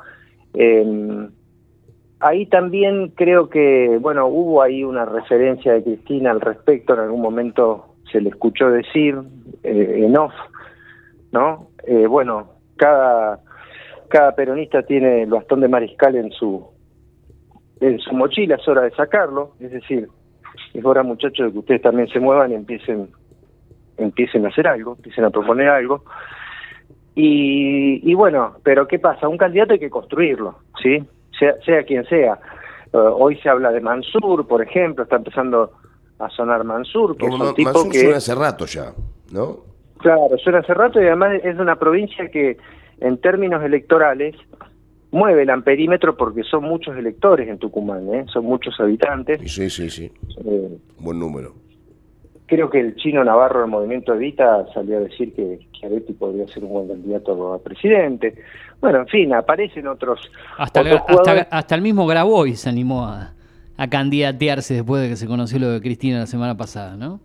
ahí 2.23 2.45
también 2.45 3.09
creo 3.09 3.49
que, 3.49 3.97
bueno, 3.99 4.27
hubo 4.27 4.61
ahí 4.61 4.83
una 4.83 5.03
referencia 5.03 5.73
de 5.73 5.83
Cristina 5.83 6.31
al 6.31 6.41
respecto, 6.41 6.93
en 6.93 7.01
algún 7.01 7.21
momento 7.21 7.95
se 8.11 8.21
le 8.21 8.29
escuchó 8.29 8.69
decir 8.69 9.19
eh, 9.63 10.03
en 10.05 10.17
off, 10.17 10.33
¿no? 11.31 11.67
Eh, 11.85 12.07
bueno, 12.07 12.51
cada, 12.77 13.39
cada 14.07 14.35
peronista 14.35 14.83
tiene 14.83 15.23
el 15.23 15.29
bastón 15.31 15.61
de 15.61 15.67
mariscal 15.67 16.15
en 16.15 16.31
su, 16.31 16.65
en 17.81 17.99
su 17.99 18.13
mochila, 18.13 18.55
es 18.55 18.67
hora 18.67 18.83
de 18.83 18.91
sacarlo, 18.91 19.51
es 19.59 19.71
decir, 19.71 20.07
es 20.73 20.85
hora 20.85 21.03
muchachos 21.03 21.47
de 21.47 21.51
que 21.51 21.59
ustedes 21.59 21.81
también 21.81 22.07
se 22.07 22.21
muevan 22.21 22.51
y 22.51 22.55
empiecen, 22.55 23.09
empiecen 23.97 24.45
a 24.45 24.49
hacer 24.49 24.67
algo, 24.67 24.95
empiecen 24.95 25.25
a 25.25 25.29
proponer 25.29 25.67
algo. 25.67 26.05
Y, 27.15 28.09
y 28.09 28.13
bueno, 28.15 28.55
pero 28.63 28.87
¿qué 28.87 28.99
pasa? 28.99 29.27
Un 29.27 29.37
candidato 29.37 29.73
hay 29.73 29.79
que 29.79 29.89
construirlo, 29.89 30.57
¿sí? 30.81 31.03
sea, 31.65 31.83
quien 31.83 32.05
sea. 32.05 32.39
Eh, 32.91 32.97
hoy 32.97 33.37
se 33.37 33.49
habla 33.49 33.71
de 33.71 33.81
Mansur, 33.81 34.47
por 34.47 34.61
ejemplo, 34.61 35.03
está 35.03 35.17
empezando 35.17 35.71
a 36.19 36.29
sonar 36.29 36.63
Mansur, 36.63 37.17
que 37.17 37.25
es 37.25 37.33
un 37.33 37.53
tipo 37.55 37.89
que... 37.89 37.99
suena 37.99 38.17
hace 38.17 38.35
rato 38.35 38.65
ya, 38.65 38.93
¿no? 39.31 39.57
Claro, 39.99 40.37
suena 40.37 40.59
hace 40.59 40.73
rato 40.73 41.01
y 41.01 41.05
además 41.05 41.39
es 41.43 41.55
de 41.55 41.61
una 41.61 41.77
provincia 41.77 42.29
que, 42.29 42.57
en 42.99 43.17
términos 43.17 43.63
electorales, 43.63 44.35
mueve 45.11 45.43
el 45.43 45.49
amperímetro 45.49 46.17
porque 46.17 46.43
son 46.43 46.63
muchos 46.63 46.95
electores 46.97 47.47
en 47.47 47.57
Tucumán, 47.57 48.13
¿eh? 48.13 48.25
son 48.31 48.45
muchos 48.45 48.79
habitantes. 48.79 49.39
Sí, 49.51 49.69
sí, 49.69 49.89
sí. 49.89 50.11
Eh, 50.45 50.77
Buen 50.99 51.19
número. 51.19 51.53
Creo 52.47 52.69
que 52.69 52.79
el 52.79 52.95
chino 52.95 53.23
Navarro 53.23 53.61
del 53.61 53.69
movimiento 53.69 54.13
Evita 54.13 54.65
salió 54.73 54.97
a 54.97 55.01
decir 55.01 55.33
que, 55.33 55.59
que 55.79 55.85
Aretti 55.87 56.13
podría 56.13 56.47
ser 56.47 56.63
un 56.63 56.69
buen 56.71 56.87
candidato 56.87 57.53
a 57.53 57.59
presidente. 57.59 58.35
Bueno, 58.81 58.99
en 58.99 59.07
fin, 59.07 59.33
aparecen 59.33 59.87
otros, 59.87 60.19
Hasta, 60.57 60.81
otros 60.81 61.01
hasta, 61.07 61.31
hasta 61.49 61.75
el 61.75 61.81
mismo 61.81 62.05
Grabois 62.05 62.59
se 62.59 62.69
animó 62.69 63.05
a, 63.05 63.33
a 63.77 63.89
candidatearse 63.89 64.73
después 64.75 65.01
de 65.03 65.09
que 65.09 65.15
se 65.15 65.25
conoció 65.27 65.57
lo 65.59 65.69
de 65.71 65.81
Cristina 65.81 66.19
la 66.19 66.27
semana 66.27 66.55
pasada, 66.57 66.95
¿no? 66.97 67.19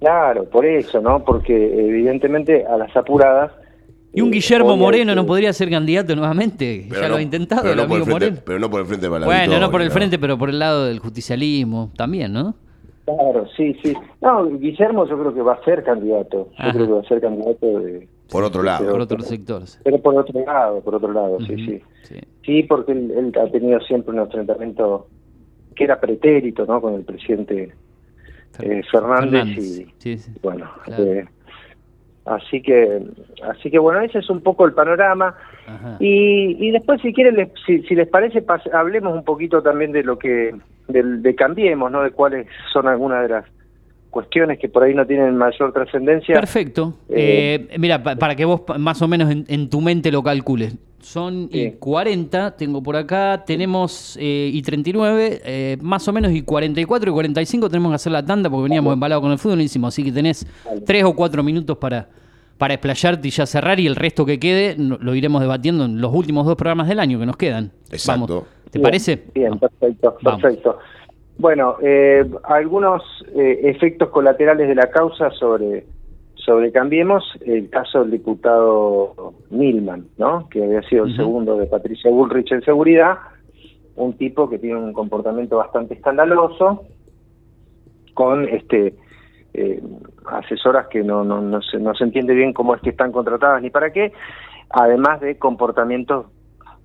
Claro, 0.00 0.44
por 0.44 0.64
eso, 0.64 1.00
¿no? 1.00 1.24
Porque 1.24 1.54
evidentemente 1.88 2.64
a 2.66 2.76
las 2.76 2.94
apuradas... 2.96 3.52
Y 4.12 4.20
un 4.22 4.28
eh, 4.28 4.32
Guillermo 4.32 4.76
Moreno 4.76 5.12
que- 5.12 5.16
no 5.16 5.26
podría 5.26 5.52
ser 5.52 5.70
candidato 5.70 6.14
nuevamente, 6.16 6.86
Pero 6.88 7.00
ya 7.02 7.08
no- 7.08 7.14
lo 7.14 7.18
ha 7.18 7.22
intentado 7.22 7.62
pero 7.62 7.72
el 7.74 7.76
no 7.78 7.82
por 7.86 7.96
amigo 7.96 8.04
frente- 8.06 8.24
Moreno. 8.26 8.42
Pero 8.44 8.58
no 8.58 8.70
por 8.70 8.80
el 8.80 8.86
frente 8.86 9.08
la 9.08 9.26
Bueno, 9.26 9.60
no 9.60 9.70
por 9.70 9.82
el 9.82 9.90
frente, 9.90 10.18
pero 10.18 10.38
por 10.38 10.50
el 10.50 10.58
lado 10.58 10.86
del 10.86 10.98
justicialismo 11.00 11.90
también, 11.96 12.32
¿no? 12.32 12.54
Claro, 13.16 13.46
sí, 13.56 13.74
sí. 13.82 13.94
No, 14.20 14.46
Guillermo 14.58 15.06
yo 15.06 15.18
creo 15.18 15.32
que 15.34 15.40
va 15.42 15.54
a 15.54 15.64
ser 15.64 15.82
candidato. 15.82 16.48
Yo 16.50 16.54
Ajá. 16.58 16.72
creo 16.72 16.86
que 16.86 16.92
va 16.92 17.00
a 17.00 17.04
ser 17.04 17.20
candidato 17.20 17.80
de... 17.80 18.08
Por 18.30 18.44
otro 18.44 18.62
lado. 18.62 18.80
Pero- 18.80 18.92
Por 18.92 19.00
otro 19.00 19.20
sector. 19.20 19.66
sí. 19.66 19.78
Pero 19.82 19.98
por 20.02 20.14
otro 20.16 20.44
lado, 20.44 20.80
por 20.82 20.94
otro 20.96 21.12
lado, 21.12 21.38
sí, 21.40 21.56
sí. 21.56 21.82
sí. 22.02 22.20
Sí, 22.44 22.62
porque 22.64 22.92
él, 22.92 23.10
él 23.16 23.32
ha 23.40 23.50
tenido 23.50 23.80
siempre 23.80 24.12
un 24.12 24.20
enfrentamiento 24.20 25.06
que 25.74 25.84
era 25.84 25.98
pretérito, 26.00 26.66
¿no? 26.66 26.80
Con 26.80 26.94
el 26.94 27.04
presidente 27.04 27.72
eh, 28.60 28.82
Fernández, 28.90 29.46
y 29.56 29.86
Sí, 29.98 30.18
sí. 30.18 30.32
bueno, 30.42 30.70
Claro. 30.84 31.04
eh, 31.04 31.24
así 32.26 32.60
que, 32.60 33.02
así 33.44 33.70
que 33.70 33.78
bueno, 33.78 34.00
ese 34.00 34.18
es 34.18 34.28
un 34.28 34.40
poco 34.42 34.66
el 34.66 34.74
panorama. 34.74 35.34
Ajá. 35.66 35.96
Y, 36.00 36.56
y 36.66 36.70
después, 36.72 37.00
si 37.00 37.12
quieren, 37.14 37.36
les- 37.36 37.52
si, 37.64 37.80
si 37.84 37.94
les 37.94 38.08
parece, 38.08 38.44
hablemos 38.72 39.14
un 39.14 39.24
poquito 39.24 39.62
también 39.62 39.92
de 39.92 40.02
lo 40.02 40.18
que, 40.18 40.54
del- 40.88 41.22
de, 41.22 41.34
Cambiemos, 41.34 41.90
¿no? 41.90 42.02
De 42.02 42.10
cuáles 42.10 42.46
son 42.72 42.86
algunas 42.88 43.22
de 43.22 43.28
las 43.28 43.44
cuestiones 44.10 44.58
que 44.58 44.68
por 44.68 44.82
ahí 44.82 44.94
no 44.94 45.06
tienen 45.06 45.36
mayor 45.36 45.72
trascendencia. 45.72 46.34
Perfecto. 46.34 46.94
Eh, 47.10 47.68
Eh, 47.70 47.76
mira, 47.78 48.02
pa- 48.02 48.16
para 48.16 48.34
que 48.34 48.44
vos 48.44 48.62
más 48.78 49.00
o 49.02 49.08
menos 49.08 49.30
en, 49.30 49.44
en 49.48 49.68
tu 49.68 49.80
mente 49.80 50.10
lo 50.10 50.22
calcules. 50.22 50.74
Son 51.00 51.48
y 51.52 51.64
Sí. 51.64 51.74
40, 51.78 52.56
tengo 52.56 52.82
por 52.82 52.96
acá, 52.96 53.44
tenemos 53.46 54.16
eh, 54.20 54.50
y 54.52 54.60
39, 54.62 55.40
eh, 55.44 55.76
más 55.80 56.08
o 56.08 56.12
menos 56.12 56.32
y 56.32 56.42
44 56.42 57.10
y 57.10 57.12
45 57.12 57.68
tenemos 57.70 57.90
que 57.92 57.96
hacer 57.96 58.12
la 58.12 58.24
tanda 58.24 58.50
porque 58.50 58.64
veníamos 58.64 58.94
embalados 58.94 59.22
con 59.22 59.30
el 59.30 59.38
fútbol, 59.38 59.60
hicimos, 59.60 59.94
así 59.94 60.02
que 60.02 60.10
tenés 60.10 60.44
Vale. 60.64 60.80
tres 60.80 61.04
o 61.04 61.14
cuatro 61.14 61.42
minutos 61.44 61.78
para, 61.78 62.08
para 62.58 62.74
explayarte 62.74 63.28
y 63.28 63.30
ya 63.30 63.46
cerrar 63.46 63.78
y 63.78 63.86
el 63.86 63.94
resto 63.94 64.26
que 64.26 64.40
quede 64.40 64.74
lo 64.76 65.14
iremos 65.14 65.40
debatiendo 65.40 65.84
en 65.84 66.00
los 66.00 66.12
últimos 66.12 66.44
dos 66.46 66.56
programas 66.56 66.88
del 66.88 66.98
año 66.98 67.18
que 67.20 67.26
nos 67.26 67.36
quedan. 67.36 67.70
Exacto. 67.90 68.26
Vamos. 68.26 68.44
¿Te 68.70 68.78
Bien, 68.78 68.82
parece? 68.82 69.24
Bien, 69.34 69.58
perfecto, 69.58 70.16
Vamos. 70.22 70.42
perfecto. 70.42 70.78
Bueno, 71.38 71.76
eh, 71.80 72.28
algunos 72.44 73.02
eh, 73.34 73.60
efectos 73.64 74.08
colaterales 74.10 74.68
de 74.68 74.74
la 74.74 74.90
causa 74.90 75.30
sobre, 75.30 75.86
sobre 76.34 76.72
Cambiemos, 76.72 77.24
el 77.42 77.70
caso 77.70 78.00
del 78.00 78.10
diputado 78.10 79.34
Milman, 79.50 80.08
¿no? 80.18 80.48
que 80.48 80.64
había 80.64 80.82
sido 80.82 81.04
el 81.04 81.16
segundo 81.16 81.56
de 81.56 81.66
Patricia 81.66 82.10
Bullrich 82.10 82.50
en 82.52 82.62
seguridad, 82.62 83.18
un 83.94 84.14
tipo 84.14 84.48
que 84.50 84.58
tiene 84.58 84.76
un 84.76 84.92
comportamiento 84.92 85.56
bastante 85.58 85.94
escandaloso, 85.94 86.84
con 88.14 88.48
este 88.48 88.94
eh, 89.54 89.80
asesoras 90.26 90.88
que 90.88 91.04
no, 91.04 91.22
no, 91.22 91.40
no, 91.40 91.62
se, 91.62 91.78
no 91.78 91.94
se 91.94 92.04
entiende 92.04 92.34
bien 92.34 92.52
cómo 92.52 92.74
es 92.74 92.82
que 92.82 92.90
están 92.90 93.12
contratadas 93.12 93.62
ni 93.62 93.70
para 93.70 93.92
qué, 93.92 94.12
además 94.70 95.20
de 95.20 95.38
comportamientos 95.38 96.26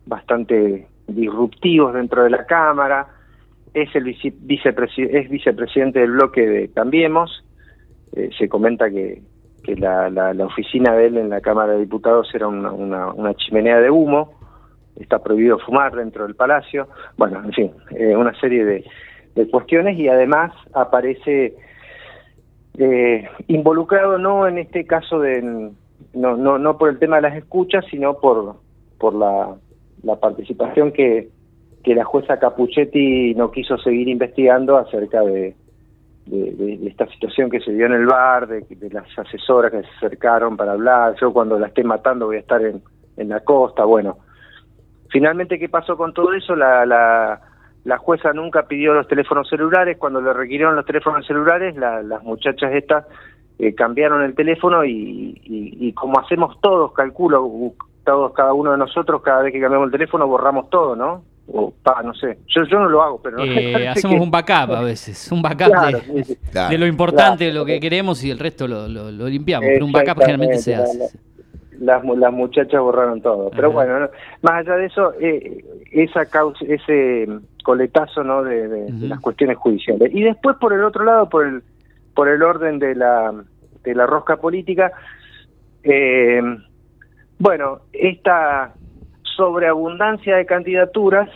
bastante 0.05 0.87
disruptivos 1.15 1.93
dentro 1.93 2.23
de 2.23 2.29
la 2.29 2.45
Cámara, 2.45 3.07
es 3.73 3.93
el 3.95 4.03
vice- 4.03 4.33
vicepresi- 4.45 5.09
es 5.11 5.29
vicepresidente 5.29 5.99
del 5.99 6.11
bloque 6.11 6.45
de 6.47 6.69
Cambiemos, 6.71 7.43
Eh, 8.15 8.29
se 8.37 8.47
comenta 8.47 8.91
que, 8.91 9.23
la, 9.75 10.35
oficina 10.45 10.93
de 10.93 11.07
él 11.07 11.17
en 11.17 11.29
la 11.29 11.41
Cámara 11.41 11.73
de 11.73 11.79
Diputados 11.79 12.29
era 12.35 12.47
una, 12.47 13.33
chimenea 13.33 13.79
de 13.79 13.89
humo, 13.89 14.33
está 14.97 15.17
prohibido 15.17 15.57
fumar 15.57 15.95
dentro 15.95 16.23
del 16.27 16.35
palacio, 16.35 16.87
bueno, 17.17 17.41
en 17.43 17.51
fin, 17.53 17.71
eh, 17.89 18.15
una 18.15 18.39
serie 18.39 18.65
de, 18.65 18.85
de 19.33 19.49
cuestiones 19.49 19.97
y 19.97 20.07
además 20.09 20.51
aparece 20.75 21.55
eh, 22.77 23.27
involucrado 23.47 24.19
no 24.19 24.47
en 24.47 24.59
este 24.59 24.85
caso 24.85 25.19
de 25.19 25.41
no, 26.13 26.37
no, 26.37 26.59
no 26.59 26.77
por 26.77 26.89
el 26.89 26.99
tema 26.99 27.15
de 27.15 27.23
las 27.23 27.35
escuchas, 27.35 27.83
sino 27.89 28.19
por, 28.19 28.57
por 28.99 29.15
la, 29.15 29.55
la 30.03 30.15
participación 30.17 30.91
que, 30.91 31.29
que 31.83 31.95
la 31.95 32.03
jueza 32.05 32.39
Capuchetti 32.39 33.33
no 33.35 33.51
quiso 33.51 33.77
seguir 33.77 34.07
investigando 34.07 34.77
acerca 34.77 35.21
de, 35.21 35.55
de, 36.25 36.79
esta 36.87 37.07
situación 37.07 37.49
que 37.49 37.59
se 37.59 37.71
dio 37.73 37.85
en 37.85 37.93
el 37.93 38.05
bar, 38.05 38.47
de, 38.47 38.61
de 38.69 38.89
las 38.89 39.07
asesoras 39.17 39.71
que 39.71 39.81
se 39.81 39.87
acercaron 39.97 40.55
para 40.57 40.73
hablar, 40.73 41.15
yo 41.19 41.33
cuando 41.33 41.57
la 41.59 41.67
esté 41.67 41.83
matando 41.83 42.27
voy 42.27 42.37
a 42.37 42.39
estar 42.41 42.61
en, 42.63 42.81
en 43.17 43.29
la 43.29 43.39
costa, 43.41 43.85
bueno. 43.85 44.17
Finalmente, 45.09 45.59
¿qué 45.59 45.69
pasó 45.69 45.95
con 45.95 46.13
todo 46.13 46.33
eso? 46.33 46.55
La, 46.55 46.85
la, 46.85 47.39
la 47.83 47.97
jueza 47.97 48.33
nunca 48.33 48.63
pidió 48.67 48.93
los 48.93 49.07
teléfonos 49.07 49.47
celulares, 49.47 49.97
cuando 49.97 50.19
le 50.21 50.33
requirieron 50.33 50.75
los 50.75 50.85
teléfonos 50.85 51.25
celulares, 51.27 51.75
la- 51.75 52.01
las 52.01 52.23
muchachas 52.23 52.73
estas 52.73 53.05
eh, 53.59 53.75
cambiaron 53.75 54.23
el 54.23 54.33
teléfono 54.33 54.83
y, 54.83 55.39
y, 55.43 55.87
y 55.87 55.93
como 55.93 56.19
hacemos 56.19 56.59
todos, 56.61 56.93
calculo, 56.93 57.47
todos, 58.05 58.33
cada 58.33 58.53
uno 58.53 58.71
de 58.71 58.77
nosotros, 58.77 59.21
cada 59.21 59.43
vez 59.43 59.53
que 59.53 59.59
cambiamos 59.61 59.87
el 59.87 59.91
teléfono 59.91 60.27
borramos 60.27 60.69
todo, 60.69 60.95
¿no? 60.95 61.23
O, 61.47 61.73
pa, 61.83 62.01
no 62.03 62.13
sé, 62.13 62.37
yo, 62.47 62.63
yo 62.63 62.79
no 62.79 62.87
lo 62.87 63.01
hago, 63.03 63.21
pero... 63.21 63.37
Eh, 63.43 63.87
hacemos 63.89 64.15
que- 64.15 64.21
un 64.21 64.31
backup 64.31 64.71
a 64.75 64.81
veces, 64.81 65.29
un 65.31 65.41
backup 65.41 65.67
Claro, 65.67 65.97
de, 65.99 66.23
sí, 66.23 66.35
sí. 66.35 66.37
Claro. 66.51 66.69
de 66.69 66.77
lo 66.77 66.87
importante, 66.87 67.45
Claro. 67.45 67.53
de 67.53 67.59
lo 67.59 67.65
que 67.65 67.79
queremos 67.81 68.23
y 68.23 68.31
el 68.31 68.39
resto 68.39 68.67
lo, 68.67 68.87
lo- 68.87 69.11
lo 69.11 69.27
limpiamos. 69.27 69.67
Pero 69.67 69.85
un 69.85 69.91
backup 69.91 70.19
generalmente 70.19 70.57
se 70.59 70.75
hace. 70.75 71.17
Las, 71.79 72.01
mu- 72.03 72.15
las 72.15 72.31
muchachas 72.31 72.79
borraron 72.79 73.21
todo. 73.21 73.49
Pero 73.49 73.67
Ajá. 73.69 73.75
bueno, 73.75 73.99
no, 73.99 74.09
más 74.41 74.53
allá 74.65 74.77
de 74.77 74.85
eso, 74.85 75.13
eh, 75.19 75.65
esa 75.91 76.25
causa, 76.27 76.63
ese 76.65 77.27
coletazo 77.63 78.23
no 78.23 78.41
de, 78.43 78.67
de- 78.69 79.07
las 79.07 79.19
cuestiones 79.19 79.57
judiciales. 79.57 80.11
Y 80.13 80.21
después, 80.23 80.55
por 80.61 80.71
el 80.71 80.83
otro 80.85 81.03
lado, 81.03 81.27
por 81.27 81.45
el, 81.45 81.61
por 82.15 82.29
el 82.29 82.41
orden 82.41 82.79
de 82.79 82.95
la, 82.95 83.33
de 83.83 83.95
la 83.95 84.05
rosca 84.05 84.37
política, 84.37 84.93
eh, 85.83 86.41
bueno, 87.43 87.81
esta 87.91 88.73
sobreabundancia 89.35 90.37
de 90.37 90.45
candidaturas 90.45 91.29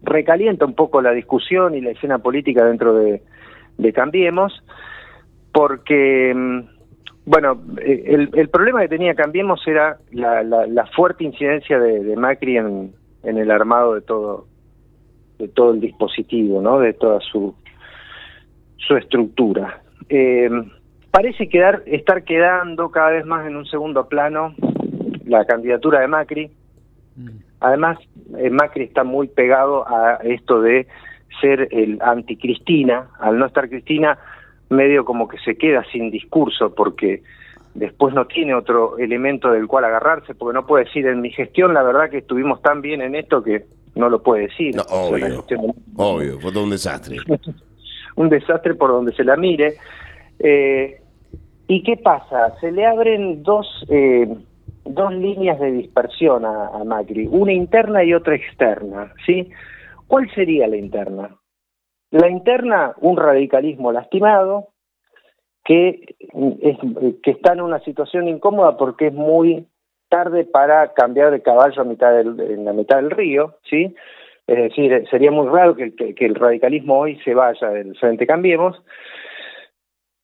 recalienta 0.00 0.64
un 0.64 0.74
poco 0.74 1.02
la 1.02 1.10
discusión 1.10 1.74
y 1.74 1.80
la 1.80 1.90
escena 1.90 2.18
política 2.18 2.64
dentro 2.64 2.94
de, 2.94 3.20
Cambiemos, 3.92 4.52
porque, 5.52 6.32
mm, 6.32 6.60
bueno, 7.26 7.60
el, 7.82 8.48
problema 8.48 8.82
que 8.82 8.88
tenía 8.88 9.16
Cambiemos 9.16 9.60
era 9.66 9.98
la, 10.12 10.86
fuerte 10.94 11.24
incidencia 11.24 11.80
de, 11.80 12.14
Macri 12.14 12.56
en, 12.56 12.94
el 13.24 13.50
armado 13.50 13.94
de 13.94 14.02
todo 14.02 14.46
de 15.36 15.48
todo 15.48 15.72
el 15.72 15.80
dispositivo, 15.80 16.62
¿no? 16.62 16.78
De 16.78 16.92
toda 16.92 17.18
su 17.18 17.56
su 18.76 18.96
estructura. 18.96 19.82
Eh, 20.08 20.48
parece 21.14 21.48
quedar 21.48 21.84
estar 21.86 22.24
quedando 22.24 22.90
cada 22.90 23.10
vez 23.10 23.24
más 23.24 23.46
en 23.46 23.54
un 23.54 23.66
segundo 23.66 24.08
plano 24.08 24.52
la 25.24 25.44
candidatura 25.44 26.00
de 26.00 26.08
Macri. 26.08 26.50
Mm. 27.14 27.28
Además, 27.60 27.98
eh, 28.36 28.50
Macri 28.50 28.82
está 28.82 29.04
muy 29.04 29.28
pegado 29.28 29.88
a 29.88 30.18
esto 30.24 30.60
de 30.60 30.88
ser 31.40 31.68
el 31.70 32.00
anti-Cristina. 32.02 33.10
Al 33.20 33.38
no 33.38 33.46
estar 33.46 33.68
Cristina, 33.68 34.18
medio 34.70 35.04
como 35.04 35.28
que 35.28 35.38
se 35.38 35.56
queda 35.56 35.84
sin 35.92 36.10
discurso 36.10 36.74
porque 36.74 37.22
después 37.74 38.12
no 38.12 38.26
tiene 38.26 38.52
otro 38.52 38.98
elemento 38.98 39.52
del 39.52 39.68
cual 39.68 39.84
agarrarse, 39.84 40.34
porque 40.34 40.54
no 40.54 40.66
puede 40.66 40.86
decir 40.86 41.06
en 41.06 41.20
mi 41.20 41.30
gestión 41.30 41.74
la 41.74 41.84
verdad 41.84 42.10
que 42.10 42.18
estuvimos 42.18 42.60
tan 42.60 42.82
bien 42.82 43.02
en 43.02 43.14
esto 43.14 43.40
que 43.40 43.66
no 43.94 44.08
lo 44.08 44.20
puede 44.20 44.48
decir. 44.48 44.74
No, 44.74 44.82
obvio. 44.90 45.44
Obvio, 45.94 46.40
fue 46.40 46.50
todo 46.50 46.64
un 46.64 46.70
desastre. 46.70 47.18
un 48.16 48.28
desastre 48.28 48.74
por 48.74 48.90
donde 48.90 49.12
se 49.14 49.22
la 49.22 49.36
mire. 49.36 49.76
Eh, 50.40 51.02
¿Y 51.66 51.82
qué 51.82 51.96
pasa? 51.96 52.54
Se 52.60 52.70
le 52.70 52.84
abren 52.86 53.42
dos, 53.42 53.84
eh, 53.88 54.28
dos 54.84 55.12
líneas 55.14 55.58
de 55.58 55.72
dispersión 55.72 56.44
a, 56.44 56.82
Macri, 56.84 57.26
una 57.30 57.52
interna 57.52 58.04
y 58.04 58.12
otra 58.12 58.34
externa, 58.34 59.12
¿sí? 59.24 59.50
¿Cuál 60.06 60.30
sería 60.34 60.66
la 60.68 60.76
interna? 60.76 61.36
La 62.10 62.28
interna, 62.28 62.94
un 63.00 63.16
radicalismo 63.16 63.92
lastimado, 63.92 64.68
que, 65.64 66.14
es, 66.60 66.76
que 67.22 67.30
está 67.30 67.54
en 67.54 67.62
una 67.62 67.80
situación 67.80 68.28
incómoda 68.28 68.76
porque 68.76 69.06
es 69.06 69.14
muy 69.14 69.66
tarde 70.10 70.44
para 70.44 70.92
cambiar 70.92 71.30
de 71.30 71.40
caballo 71.42 71.80
a 71.80 71.84
mitad 71.86 72.12
del, 72.14 72.38
en 72.38 72.66
la 72.66 72.74
mitad 72.74 72.96
del 72.96 73.10
río, 73.10 73.56
¿sí? 73.68 73.94
Es 74.46 74.56
decir, 74.56 75.06
sería 75.10 75.30
muy 75.30 75.48
raro 75.48 75.74
que, 75.74 75.94
que- 75.94 76.14
que 76.14 76.26
el 76.26 76.34
radicalismo 76.34 76.98
hoy 76.98 77.18
se 77.24 77.32
vaya 77.34 77.70
del 77.70 77.96
Frente 77.96 78.26
Cambiemos. 78.26 78.80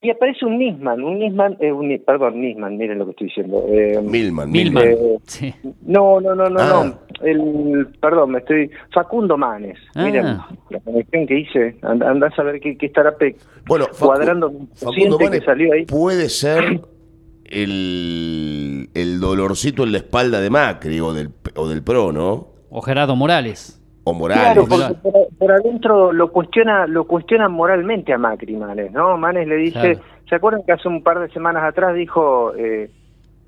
Y 0.03 0.11
aparece 0.11 0.47
un 0.47 0.57
Nisman, 0.59 1.03
un 1.03 1.19
Nisman, 1.19 1.57
eh, 1.61 1.71
un, 1.73 1.95
perdón, 2.07 2.41
Nisman, 2.41 2.77
miren 2.79 2.99
lo 2.99 3.05
que 3.07 3.11
estoy 3.11 3.27
diciendo. 3.27 3.65
Eh, 3.69 4.01
Milman. 4.03 4.51
Milman. 4.51 4.85
eh, 4.89 5.19
Sí. 5.27 5.55
no, 5.83 6.21
no, 6.21 6.35
no, 6.35 6.49
no, 6.49 6.59
Ah. 6.61 6.85
no. 6.85 7.27
El, 7.27 7.87
perdón, 8.01 8.31
me 8.31 8.39
estoy. 8.39 8.71
Facundo 8.95 9.37
Manes. 9.37 9.77
Ah. 9.95 10.05
Miren 10.05 10.25
la 10.71 10.81
conexión 10.83 11.27
que 11.27 11.39
hice. 11.41 11.77
And- 11.83 12.03
Andás 12.03 12.39
a 12.39 12.43
ver 12.45 12.61
qué, 12.61 12.79
qué 12.79 12.87
estará 12.87 13.15
pe- 13.17 13.37
Bueno, 13.67 13.87
Facu- 13.89 14.07
cuadrando 14.07 14.49
un 14.49 14.69
Facundo 14.75 15.19
Manes 15.19 15.41
que 15.41 15.45
salió 15.45 15.73
ahí. 15.75 15.85
puede 15.85 16.31
ser 16.31 16.81
el, 17.45 18.89
el 18.95 19.21
dolorcito 19.21 19.83
en 19.85 19.93
la 19.93 19.99
espalda 19.99 20.41
de 20.41 20.49
Macri 20.49 20.99
o 21.01 21.13
del, 21.13 21.29
o 21.57 21.69
del 21.69 21.83
PRO, 21.83 22.11
¿no? 22.13 22.49
O 22.71 22.81
Gerardo 22.81 23.17
Morales. 23.17 23.80
O 24.11 24.15
Morales. 24.15 24.45
Claro, 24.45 24.67
porque 24.69 24.95
por, 25.03 25.29
por 25.39 25.53
adentro 25.53 26.13
lo 26.13 26.31
cuestiona, 26.33 26.87
lo 26.87 27.05
cuestiona 27.07 27.49
moralmente 27.49 28.13
a 28.13 28.19
Macri, 28.19 28.57
Manes, 28.57 28.93
¿no? 28.93 29.17
Manes 29.17 29.47
le 29.49 29.57
dice, 29.57 29.95
Claro. 29.97 30.01
¿se 30.29 30.35
acuerdan 30.35 30.63
que 30.67 30.73
hace 30.73 30.89
un 30.89 31.03
par 31.03 31.19
de 31.21 31.29
semanas 31.31 31.65
atrás 31.65 31.95
dijo 31.95 32.53
eh, 32.57 32.91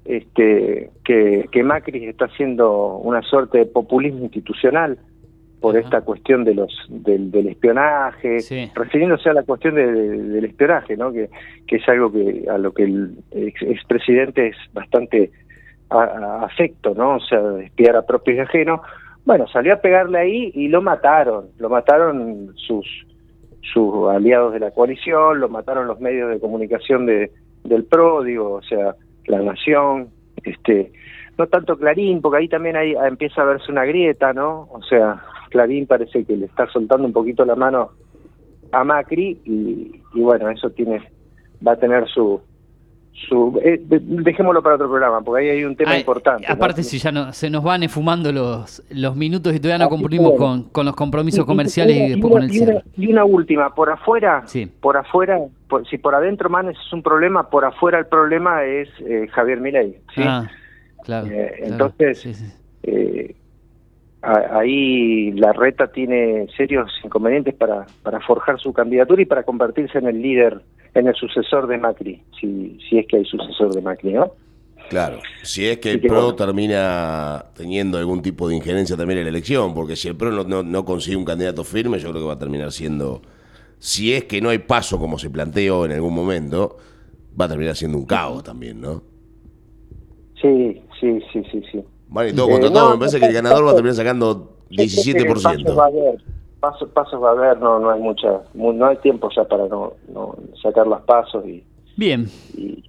este 0.04 0.90
que, 1.04 1.46
que 1.50 1.62
Macri 1.62 2.06
está 2.06 2.24
haciendo 2.26 2.96
una 2.98 3.22
suerte 3.22 3.58
de 3.58 3.66
populismo 3.66 4.24
institucional 4.24 4.98
por 5.60 5.76
Ajá. 5.76 5.84
esta 5.84 6.00
cuestión 6.00 6.42
de 6.42 6.54
los 6.56 6.72
del, 6.88 7.30
del 7.30 7.46
espionaje, 7.48 8.40
Sí. 8.40 8.68
refiriéndose 8.74 9.30
a 9.30 9.32
la 9.34 9.44
cuestión 9.44 9.76
de- 9.76 9.92
de- 9.92 10.18
del 10.24 10.44
espionaje, 10.44 10.96
¿no? 10.96 11.12
Que, 11.12 11.30
que 11.68 11.76
es 11.76 11.88
algo 11.88 12.10
que 12.10 12.46
a 12.50 12.58
lo 12.58 12.72
que 12.74 12.82
el 12.82 13.16
ex- 13.30 13.62
expresidente 13.62 14.48
es 14.48 14.56
bastante 14.72 15.30
a- 15.88 16.02
a- 16.02 16.44
afecto, 16.46 16.94
¿no? 16.96 17.14
O 17.16 17.20
sea, 17.20 17.40
espiar 17.62 17.94
a 17.94 18.02
propios 18.02 18.38
y 18.38 18.40
ajenos. 18.40 18.80
Bueno, 19.24 19.46
salió 19.48 19.74
a 19.74 19.80
pegarle 19.80 20.18
ahí 20.18 20.52
y 20.54 20.68
lo 20.68 20.82
mataron. 20.82 21.48
Lo 21.58 21.68
mataron 21.68 22.52
sus 22.56 22.86
sus 23.72 24.08
aliados 24.10 24.52
de 24.52 24.60
la 24.60 24.72
coalición, 24.72 25.40
lo 25.40 25.48
mataron 25.48 25.86
los 25.86 26.00
medios 26.00 26.30
de 26.30 26.40
comunicación 26.40 27.06
de, 27.06 27.30
del 27.64 27.84
PRO, 27.84 28.22
digo, 28.22 28.54
o 28.54 28.62
sea, 28.62 28.96
La 29.26 29.40
Nación, 29.40 30.08
este, 30.42 30.92
no 31.38 31.46
tanto 31.46 31.78
Clarín, 31.78 32.20
porque 32.20 32.38
ahí 32.38 32.48
también 32.48 32.76
hay, 32.76 32.94
empieza 32.94 33.42
a 33.42 33.46
verse 33.46 33.70
una 33.70 33.84
grieta, 33.84 34.32
¿no? 34.32 34.68
O 34.72 34.82
sea, 34.82 35.22
Clarín 35.50 35.86
parece 35.86 36.24
que 36.24 36.36
le 36.36 36.46
está 36.46 36.66
soltando 36.66 37.06
un 37.06 37.12
poquito 37.12 37.44
la 37.44 37.54
mano 37.54 37.90
a 38.72 38.84
Macri 38.84 39.40
y, 39.44 40.00
y 40.14 40.20
bueno, 40.20 40.50
eso 40.50 40.70
tiene 40.70 41.00
va 41.66 41.72
a 41.72 41.76
tener 41.76 42.08
su 42.08 42.40
su 43.28 43.60
eh, 43.62 43.80
de- 43.84 44.00
dejémoslo 44.02 44.62
para 44.62 44.74
otro 44.76 44.88
programa, 44.88 45.20
porque 45.20 45.42
ahí 45.44 45.58
hay 45.58 45.64
un 45.64 45.76
tema 45.76 45.92
Ay, 45.92 46.00
importante. 46.00 46.46
¿no? 46.48 46.54
Aparte, 46.54 46.82
si 46.82 46.98
ya 46.98 47.12
no, 47.12 47.32
se 47.32 47.50
nos 47.50 47.62
van 47.62 47.82
esfumando 47.82 48.32
los, 48.32 48.82
los 48.90 49.14
minutos 49.16 49.54
y 49.54 49.60
todavía 49.60 49.84
no 49.84 49.90
cumplimos 49.90 50.32
con, 50.36 50.64
con 50.64 50.86
los 50.86 50.96
compromisos 50.96 51.40
Y- 51.40 51.42
y- 51.42 51.46
comerciales 51.46 51.96
y, 51.96 52.00
una- 52.00 52.08
después 52.08 52.32
con 52.32 52.42
el 52.42 52.52
y 52.52 52.56
una, 52.58 52.66
cierre. 52.72 52.84
y 52.96 53.06
una 53.12 53.24
última, 53.24 53.74
por 53.74 53.90
afuera, 53.90 54.42
Sí. 54.46 54.66
por 54.80 54.96
afuera, 54.96 55.38
por- 55.68 55.86
si 55.88 55.98
por 55.98 56.14
adentro 56.14 56.48
Manes 56.50 56.76
es 56.84 56.92
un 56.92 57.02
problema, 57.02 57.48
por 57.50 57.64
afuera 57.64 57.98
el 57.98 58.06
problema 58.06 58.64
es 58.64 58.88
eh, 59.06 59.28
Javier 59.32 59.60
Milei, 59.60 59.98
¿sí? 60.14 60.22
Ah, 60.24 60.50
claro. 61.04 61.26
Eh, 61.28 61.52
claro. 61.58 61.72
entonces- 61.72 62.18
Sí. 62.20 62.32
Eh, 62.84 63.36
ahí 64.22 65.32
la 65.32 65.52
reta 65.52 65.88
tiene 65.88 66.46
serios 66.56 66.90
inconvenientes 67.04 67.54
para, 67.54 67.86
para 68.02 68.20
forjar 68.20 68.58
su 68.60 68.72
candidatura 68.72 69.22
y 69.22 69.26
para 69.26 69.42
convertirse 69.42 69.98
en 69.98 70.06
el 70.06 70.22
líder, 70.22 70.60
en 70.94 71.08
el 71.08 71.14
sucesor 71.14 71.66
de 71.66 71.78
Macri, 71.78 72.22
si, 72.40 72.78
si 72.88 72.98
es 72.98 73.06
que 73.06 73.16
hay 73.16 73.24
sucesor 73.24 73.74
de 73.74 73.82
Macri, 73.82 74.12
¿no? 74.12 74.32
Claro, 74.88 75.20
si 75.42 75.66
es 75.66 75.78
que 75.78 75.92
el 75.92 76.00
PRO 76.00 76.34
termina 76.34 77.46
teniendo 77.56 77.98
algún 77.98 78.20
tipo 78.20 78.48
de 78.48 78.56
injerencia 78.56 78.96
también 78.96 79.18
en 79.18 79.24
la 79.24 79.30
elección, 79.30 79.74
porque 79.74 79.96
si 79.96 80.08
el 80.08 80.16
PRO 80.16 80.30
no, 80.30 80.44
no, 80.44 80.62
no 80.62 80.84
consigue 80.84 81.16
un 81.16 81.24
candidato 81.24 81.64
firme, 81.64 81.98
yo 81.98 82.10
creo 82.10 82.20
que 82.20 82.28
va 82.28 82.34
a 82.34 82.38
terminar 82.38 82.72
siendo, 82.72 83.22
si 83.78 84.12
es 84.12 84.24
que 84.24 84.40
no 84.40 84.50
hay 84.50 84.58
paso 84.58 84.98
como 84.98 85.18
se 85.18 85.30
planteó 85.30 85.86
en 85.86 85.92
algún 85.92 86.14
momento, 86.14 86.76
va 87.40 87.46
a 87.46 87.48
terminar 87.48 87.74
siendo 87.74 87.96
un 87.96 88.04
caos 88.04 88.44
también, 88.44 88.80
¿no? 88.80 89.02
Sí, 90.40 90.82
sí, 91.00 91.20
sí, 91.32 91.42
sí, 91.50 91.62
sí. 91.70 91.82
Van 92.12 92.28
y 92.28 92.32
todo 92.32 92.48
Eh, 92.48 92.50
contra 92.52 92.68
no, 92.70 92.74
todo, 92.74 92.90
me 92.92 92.98
parece 92.98 93.18
que 93.20 93.26
el 93.26 93.32
ganador 93.32 93.66
va 93.66 93.70
a 93.70 93.74
terminar 93.74 93.96
sacando 93.96 94.56
Yo 94.70 94.76
creo 94.84 95.24
que 95.26 95.32
Pasos 95.34 95.46
va 95.46 95.50
a 95.50 95.54
17%. 95.56 95.86
haber, 95.86 96.22
pasos, 96.60 96.88
pasos 96.90 97.22
va 97.22 97.28
a 97.30 97.32
haber, 97.32 97.58
no, 97.58 97.78
no 97.78 97.90
hay 97.90 98.00
mucha, 98.00 98.40
mu- 98.54 98.72
no 98.72 98.86
hay 98.86 98.96
tiempo 98.98 99.28
ya 99.34 99.44
para 99.44 99.66
no, 99.68 99.94
no 100.12 100.36
sacar 100.62 100.86
las 100.86 101.00
pasos 101.02 101.44
y, 101.46 101.64
Bien. 101.96 102.28
y- 102.56 102.84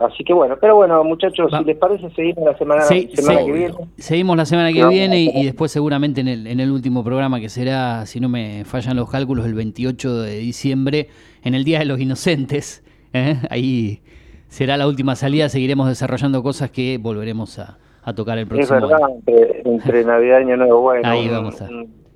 así 0.00 0.24
que 0.24 0.32
bueno, 0.34 0.56
pero 0.60 0.74
bueno 0.76 1.02
muchachos, 1.04 1.50
Va. 1.52 1.58
si 1.60 1.64
les 1.66 1.76
parece 1.76 2.10
seguimos 2.10 2.44
la 2.44 2.58
semana, 2.58 2.82
semana 2.82 3.44
que 3.44 3.52
viene. 3.52 3.74
Seguimos 3.96 4.36
la 4.36 4.44
semana 4.44 4.72
que 4.72 4.80
No, 4.80 4.88
viene 4.88 5.20
y, 5.22 5.44
después 5.44 5.70
seguramente 5.70 6.20
en 6.20 6.28
el, 6.28 6.46
en 6.48 6.58
el 6.60 6.70
último 6.70 7.02
programa 7.04 7.38
que 7.40 7.48
será, 7.48 8.04
si 8.06 8.18
no 8.20 8.28
me 8.28 8.64
fallan 8.64 8.96
los 8.96 9.08
cálculos, 9.08 9.46
el 9.46 9.54
28 9.54 10.22
de 10.22 10.38
diciembre, 10.38 11.08
en 11.44 11.54
el 11.54 11.62
Día 11.64 11.78
de 11.78 11.84
los 11.84 12.00
Inocentes. 12.00 12.82
¿eh? 13.12 13.38
Ahí 13.50 14.02
será 14.48 14.76
la 14.76 14.86
última 14.88 15.14
salida, 15.16 15.48
seguiremos 15.48 15.86
desarrollando 15.88 16.42
cosas 16.42 16.70
que 16.70 16.98
volveremos 16.98 17.58
a, 17.60 17.78
a 18.04 18.14
tocar 18.14 18.38
el 18.38 18.44
Es 18.44 18.48
próximo 18.48 18.80
verdad, 18.88 19.04
año. 19.04 19.14
entre, 19.26 19.62
entre 19.64 20.04
Navidad 20.06 20.38
y 20.40 20.42
Año 20.42 20.56
Nuevo, 20.56 20.80
bueno. 20.80 21.08
Ahí 21.08 21.28
vamos 21.28 21.60
a- 21.62 21.68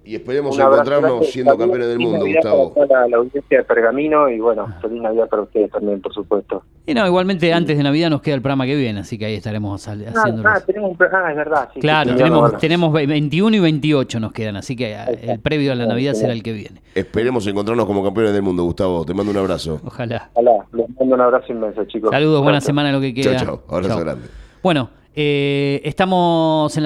Y 0.04 0.14
esperemos 0.14 0.58
encontrarnos 0.58 1.26
siendo 1.30 1.58
campeones 1.58 1.88
del 1.88 1.98
mundo, 1.98 2.18
Navidad 2.18 2.40
Gustavo. 2.42 2.72
Para 2.74 3.06
la, 3.08 3.16
audiencia 3.18 3.58
de 3.58 3.64
Pergamino 3.64 4.30
y 4.30 4.40
bueno, 4.40 4.66
feliz 4.80 5.02
Navidad 5.02 5.28
para 5.28 5.42
ustedes 5.42 5.70
también, 5.70 6.00
por 6.00 6.14
supuesto. 6.14 6.62
Y 6.86 6.94
no, 6.94 7.06
igualmente 7.06 7.52
antes 7.52 7.76
de 7.76 7.82
Navidad 7.82 8.08
nos 8.08 8.22
queda 8.22 8.34
el 8.36 8.40
programa 8.40 8.64
que 8.64 8.74
viene, 8.74 9.00
así 9.00 9.18
que 9.18 9.26
ahí 9.26 9.34
estaremos 9.34 9.86
Ah, 9.86 9.92
haciendo 9.92 10.48
ah, 10.48 10.54
los- 10.54 10.64
tenemos 10.64 10.90
un 10.92 10.96
pro- 10.96 11.08
ah, 11.12 11.30
es 11.30 11.36
verdad. 11.36 11.68
sí, 11.74 11.80
Claro, 11.80 12.12
sí, 12.12 12.16
tenemos, 12.16 12.40
bueno. 12.40 12.58
tenemos 12.58 12.92
ve- 12.94 13.06
21 13.06 13.56
y 13.56 13.60
28 13.60 14.18
nos 14.20 14.32
quedan, 14.32 14.56
así 14.56 14.74
que 14.76 14.92
está. 14.92 15.10
el 15.10 15.40
previo 15.40 15.72
a 15.72 15.74
la 15.74 15.84
Navidad 15.84 16.14
será 16.14 16.32
el 16.32 16.42
que 16.42 16.54
viene. 16.54 16.80
Esperemos 16.94 17.46
encontrarnos 17.46 17.84
como 17.84 18.02
campeones 18.02 18.32
del 18.32 18.40
mundo, 18.42 18.62
Gustavo. 18.64 19.04
Te 19.04 19.12
mando 19.12 19.30
un 19.30 19.36
abrazo. 19.36 19.78
Ojalá. 19.84 20.30
Ojalá, 20.32 20.64
les 20.72 20.88
mando 20.98 21.14
un 21.16 21.20
abrazo 21.20 21.52
inmenso, 21.52 21.84
chicos. 21.84 22.10
Saludos, 22.10 22.42
buena 22.42 22.62
semana 22.62 22.90
lo 22.92 23.00
que 23.02 23.12
queda. 23.12 23.36
Chao, 23.36 23.44
chao. 23.44 23.62
Abrazo 23.76 23.88
Chao. 23.96 24.00
grande. 24.04 24.28
Bueno, 24.62 24.88
eh, 25.14 25.80
estamos 25.84 26.74
en 26.74 26.74
la 26.74 26.76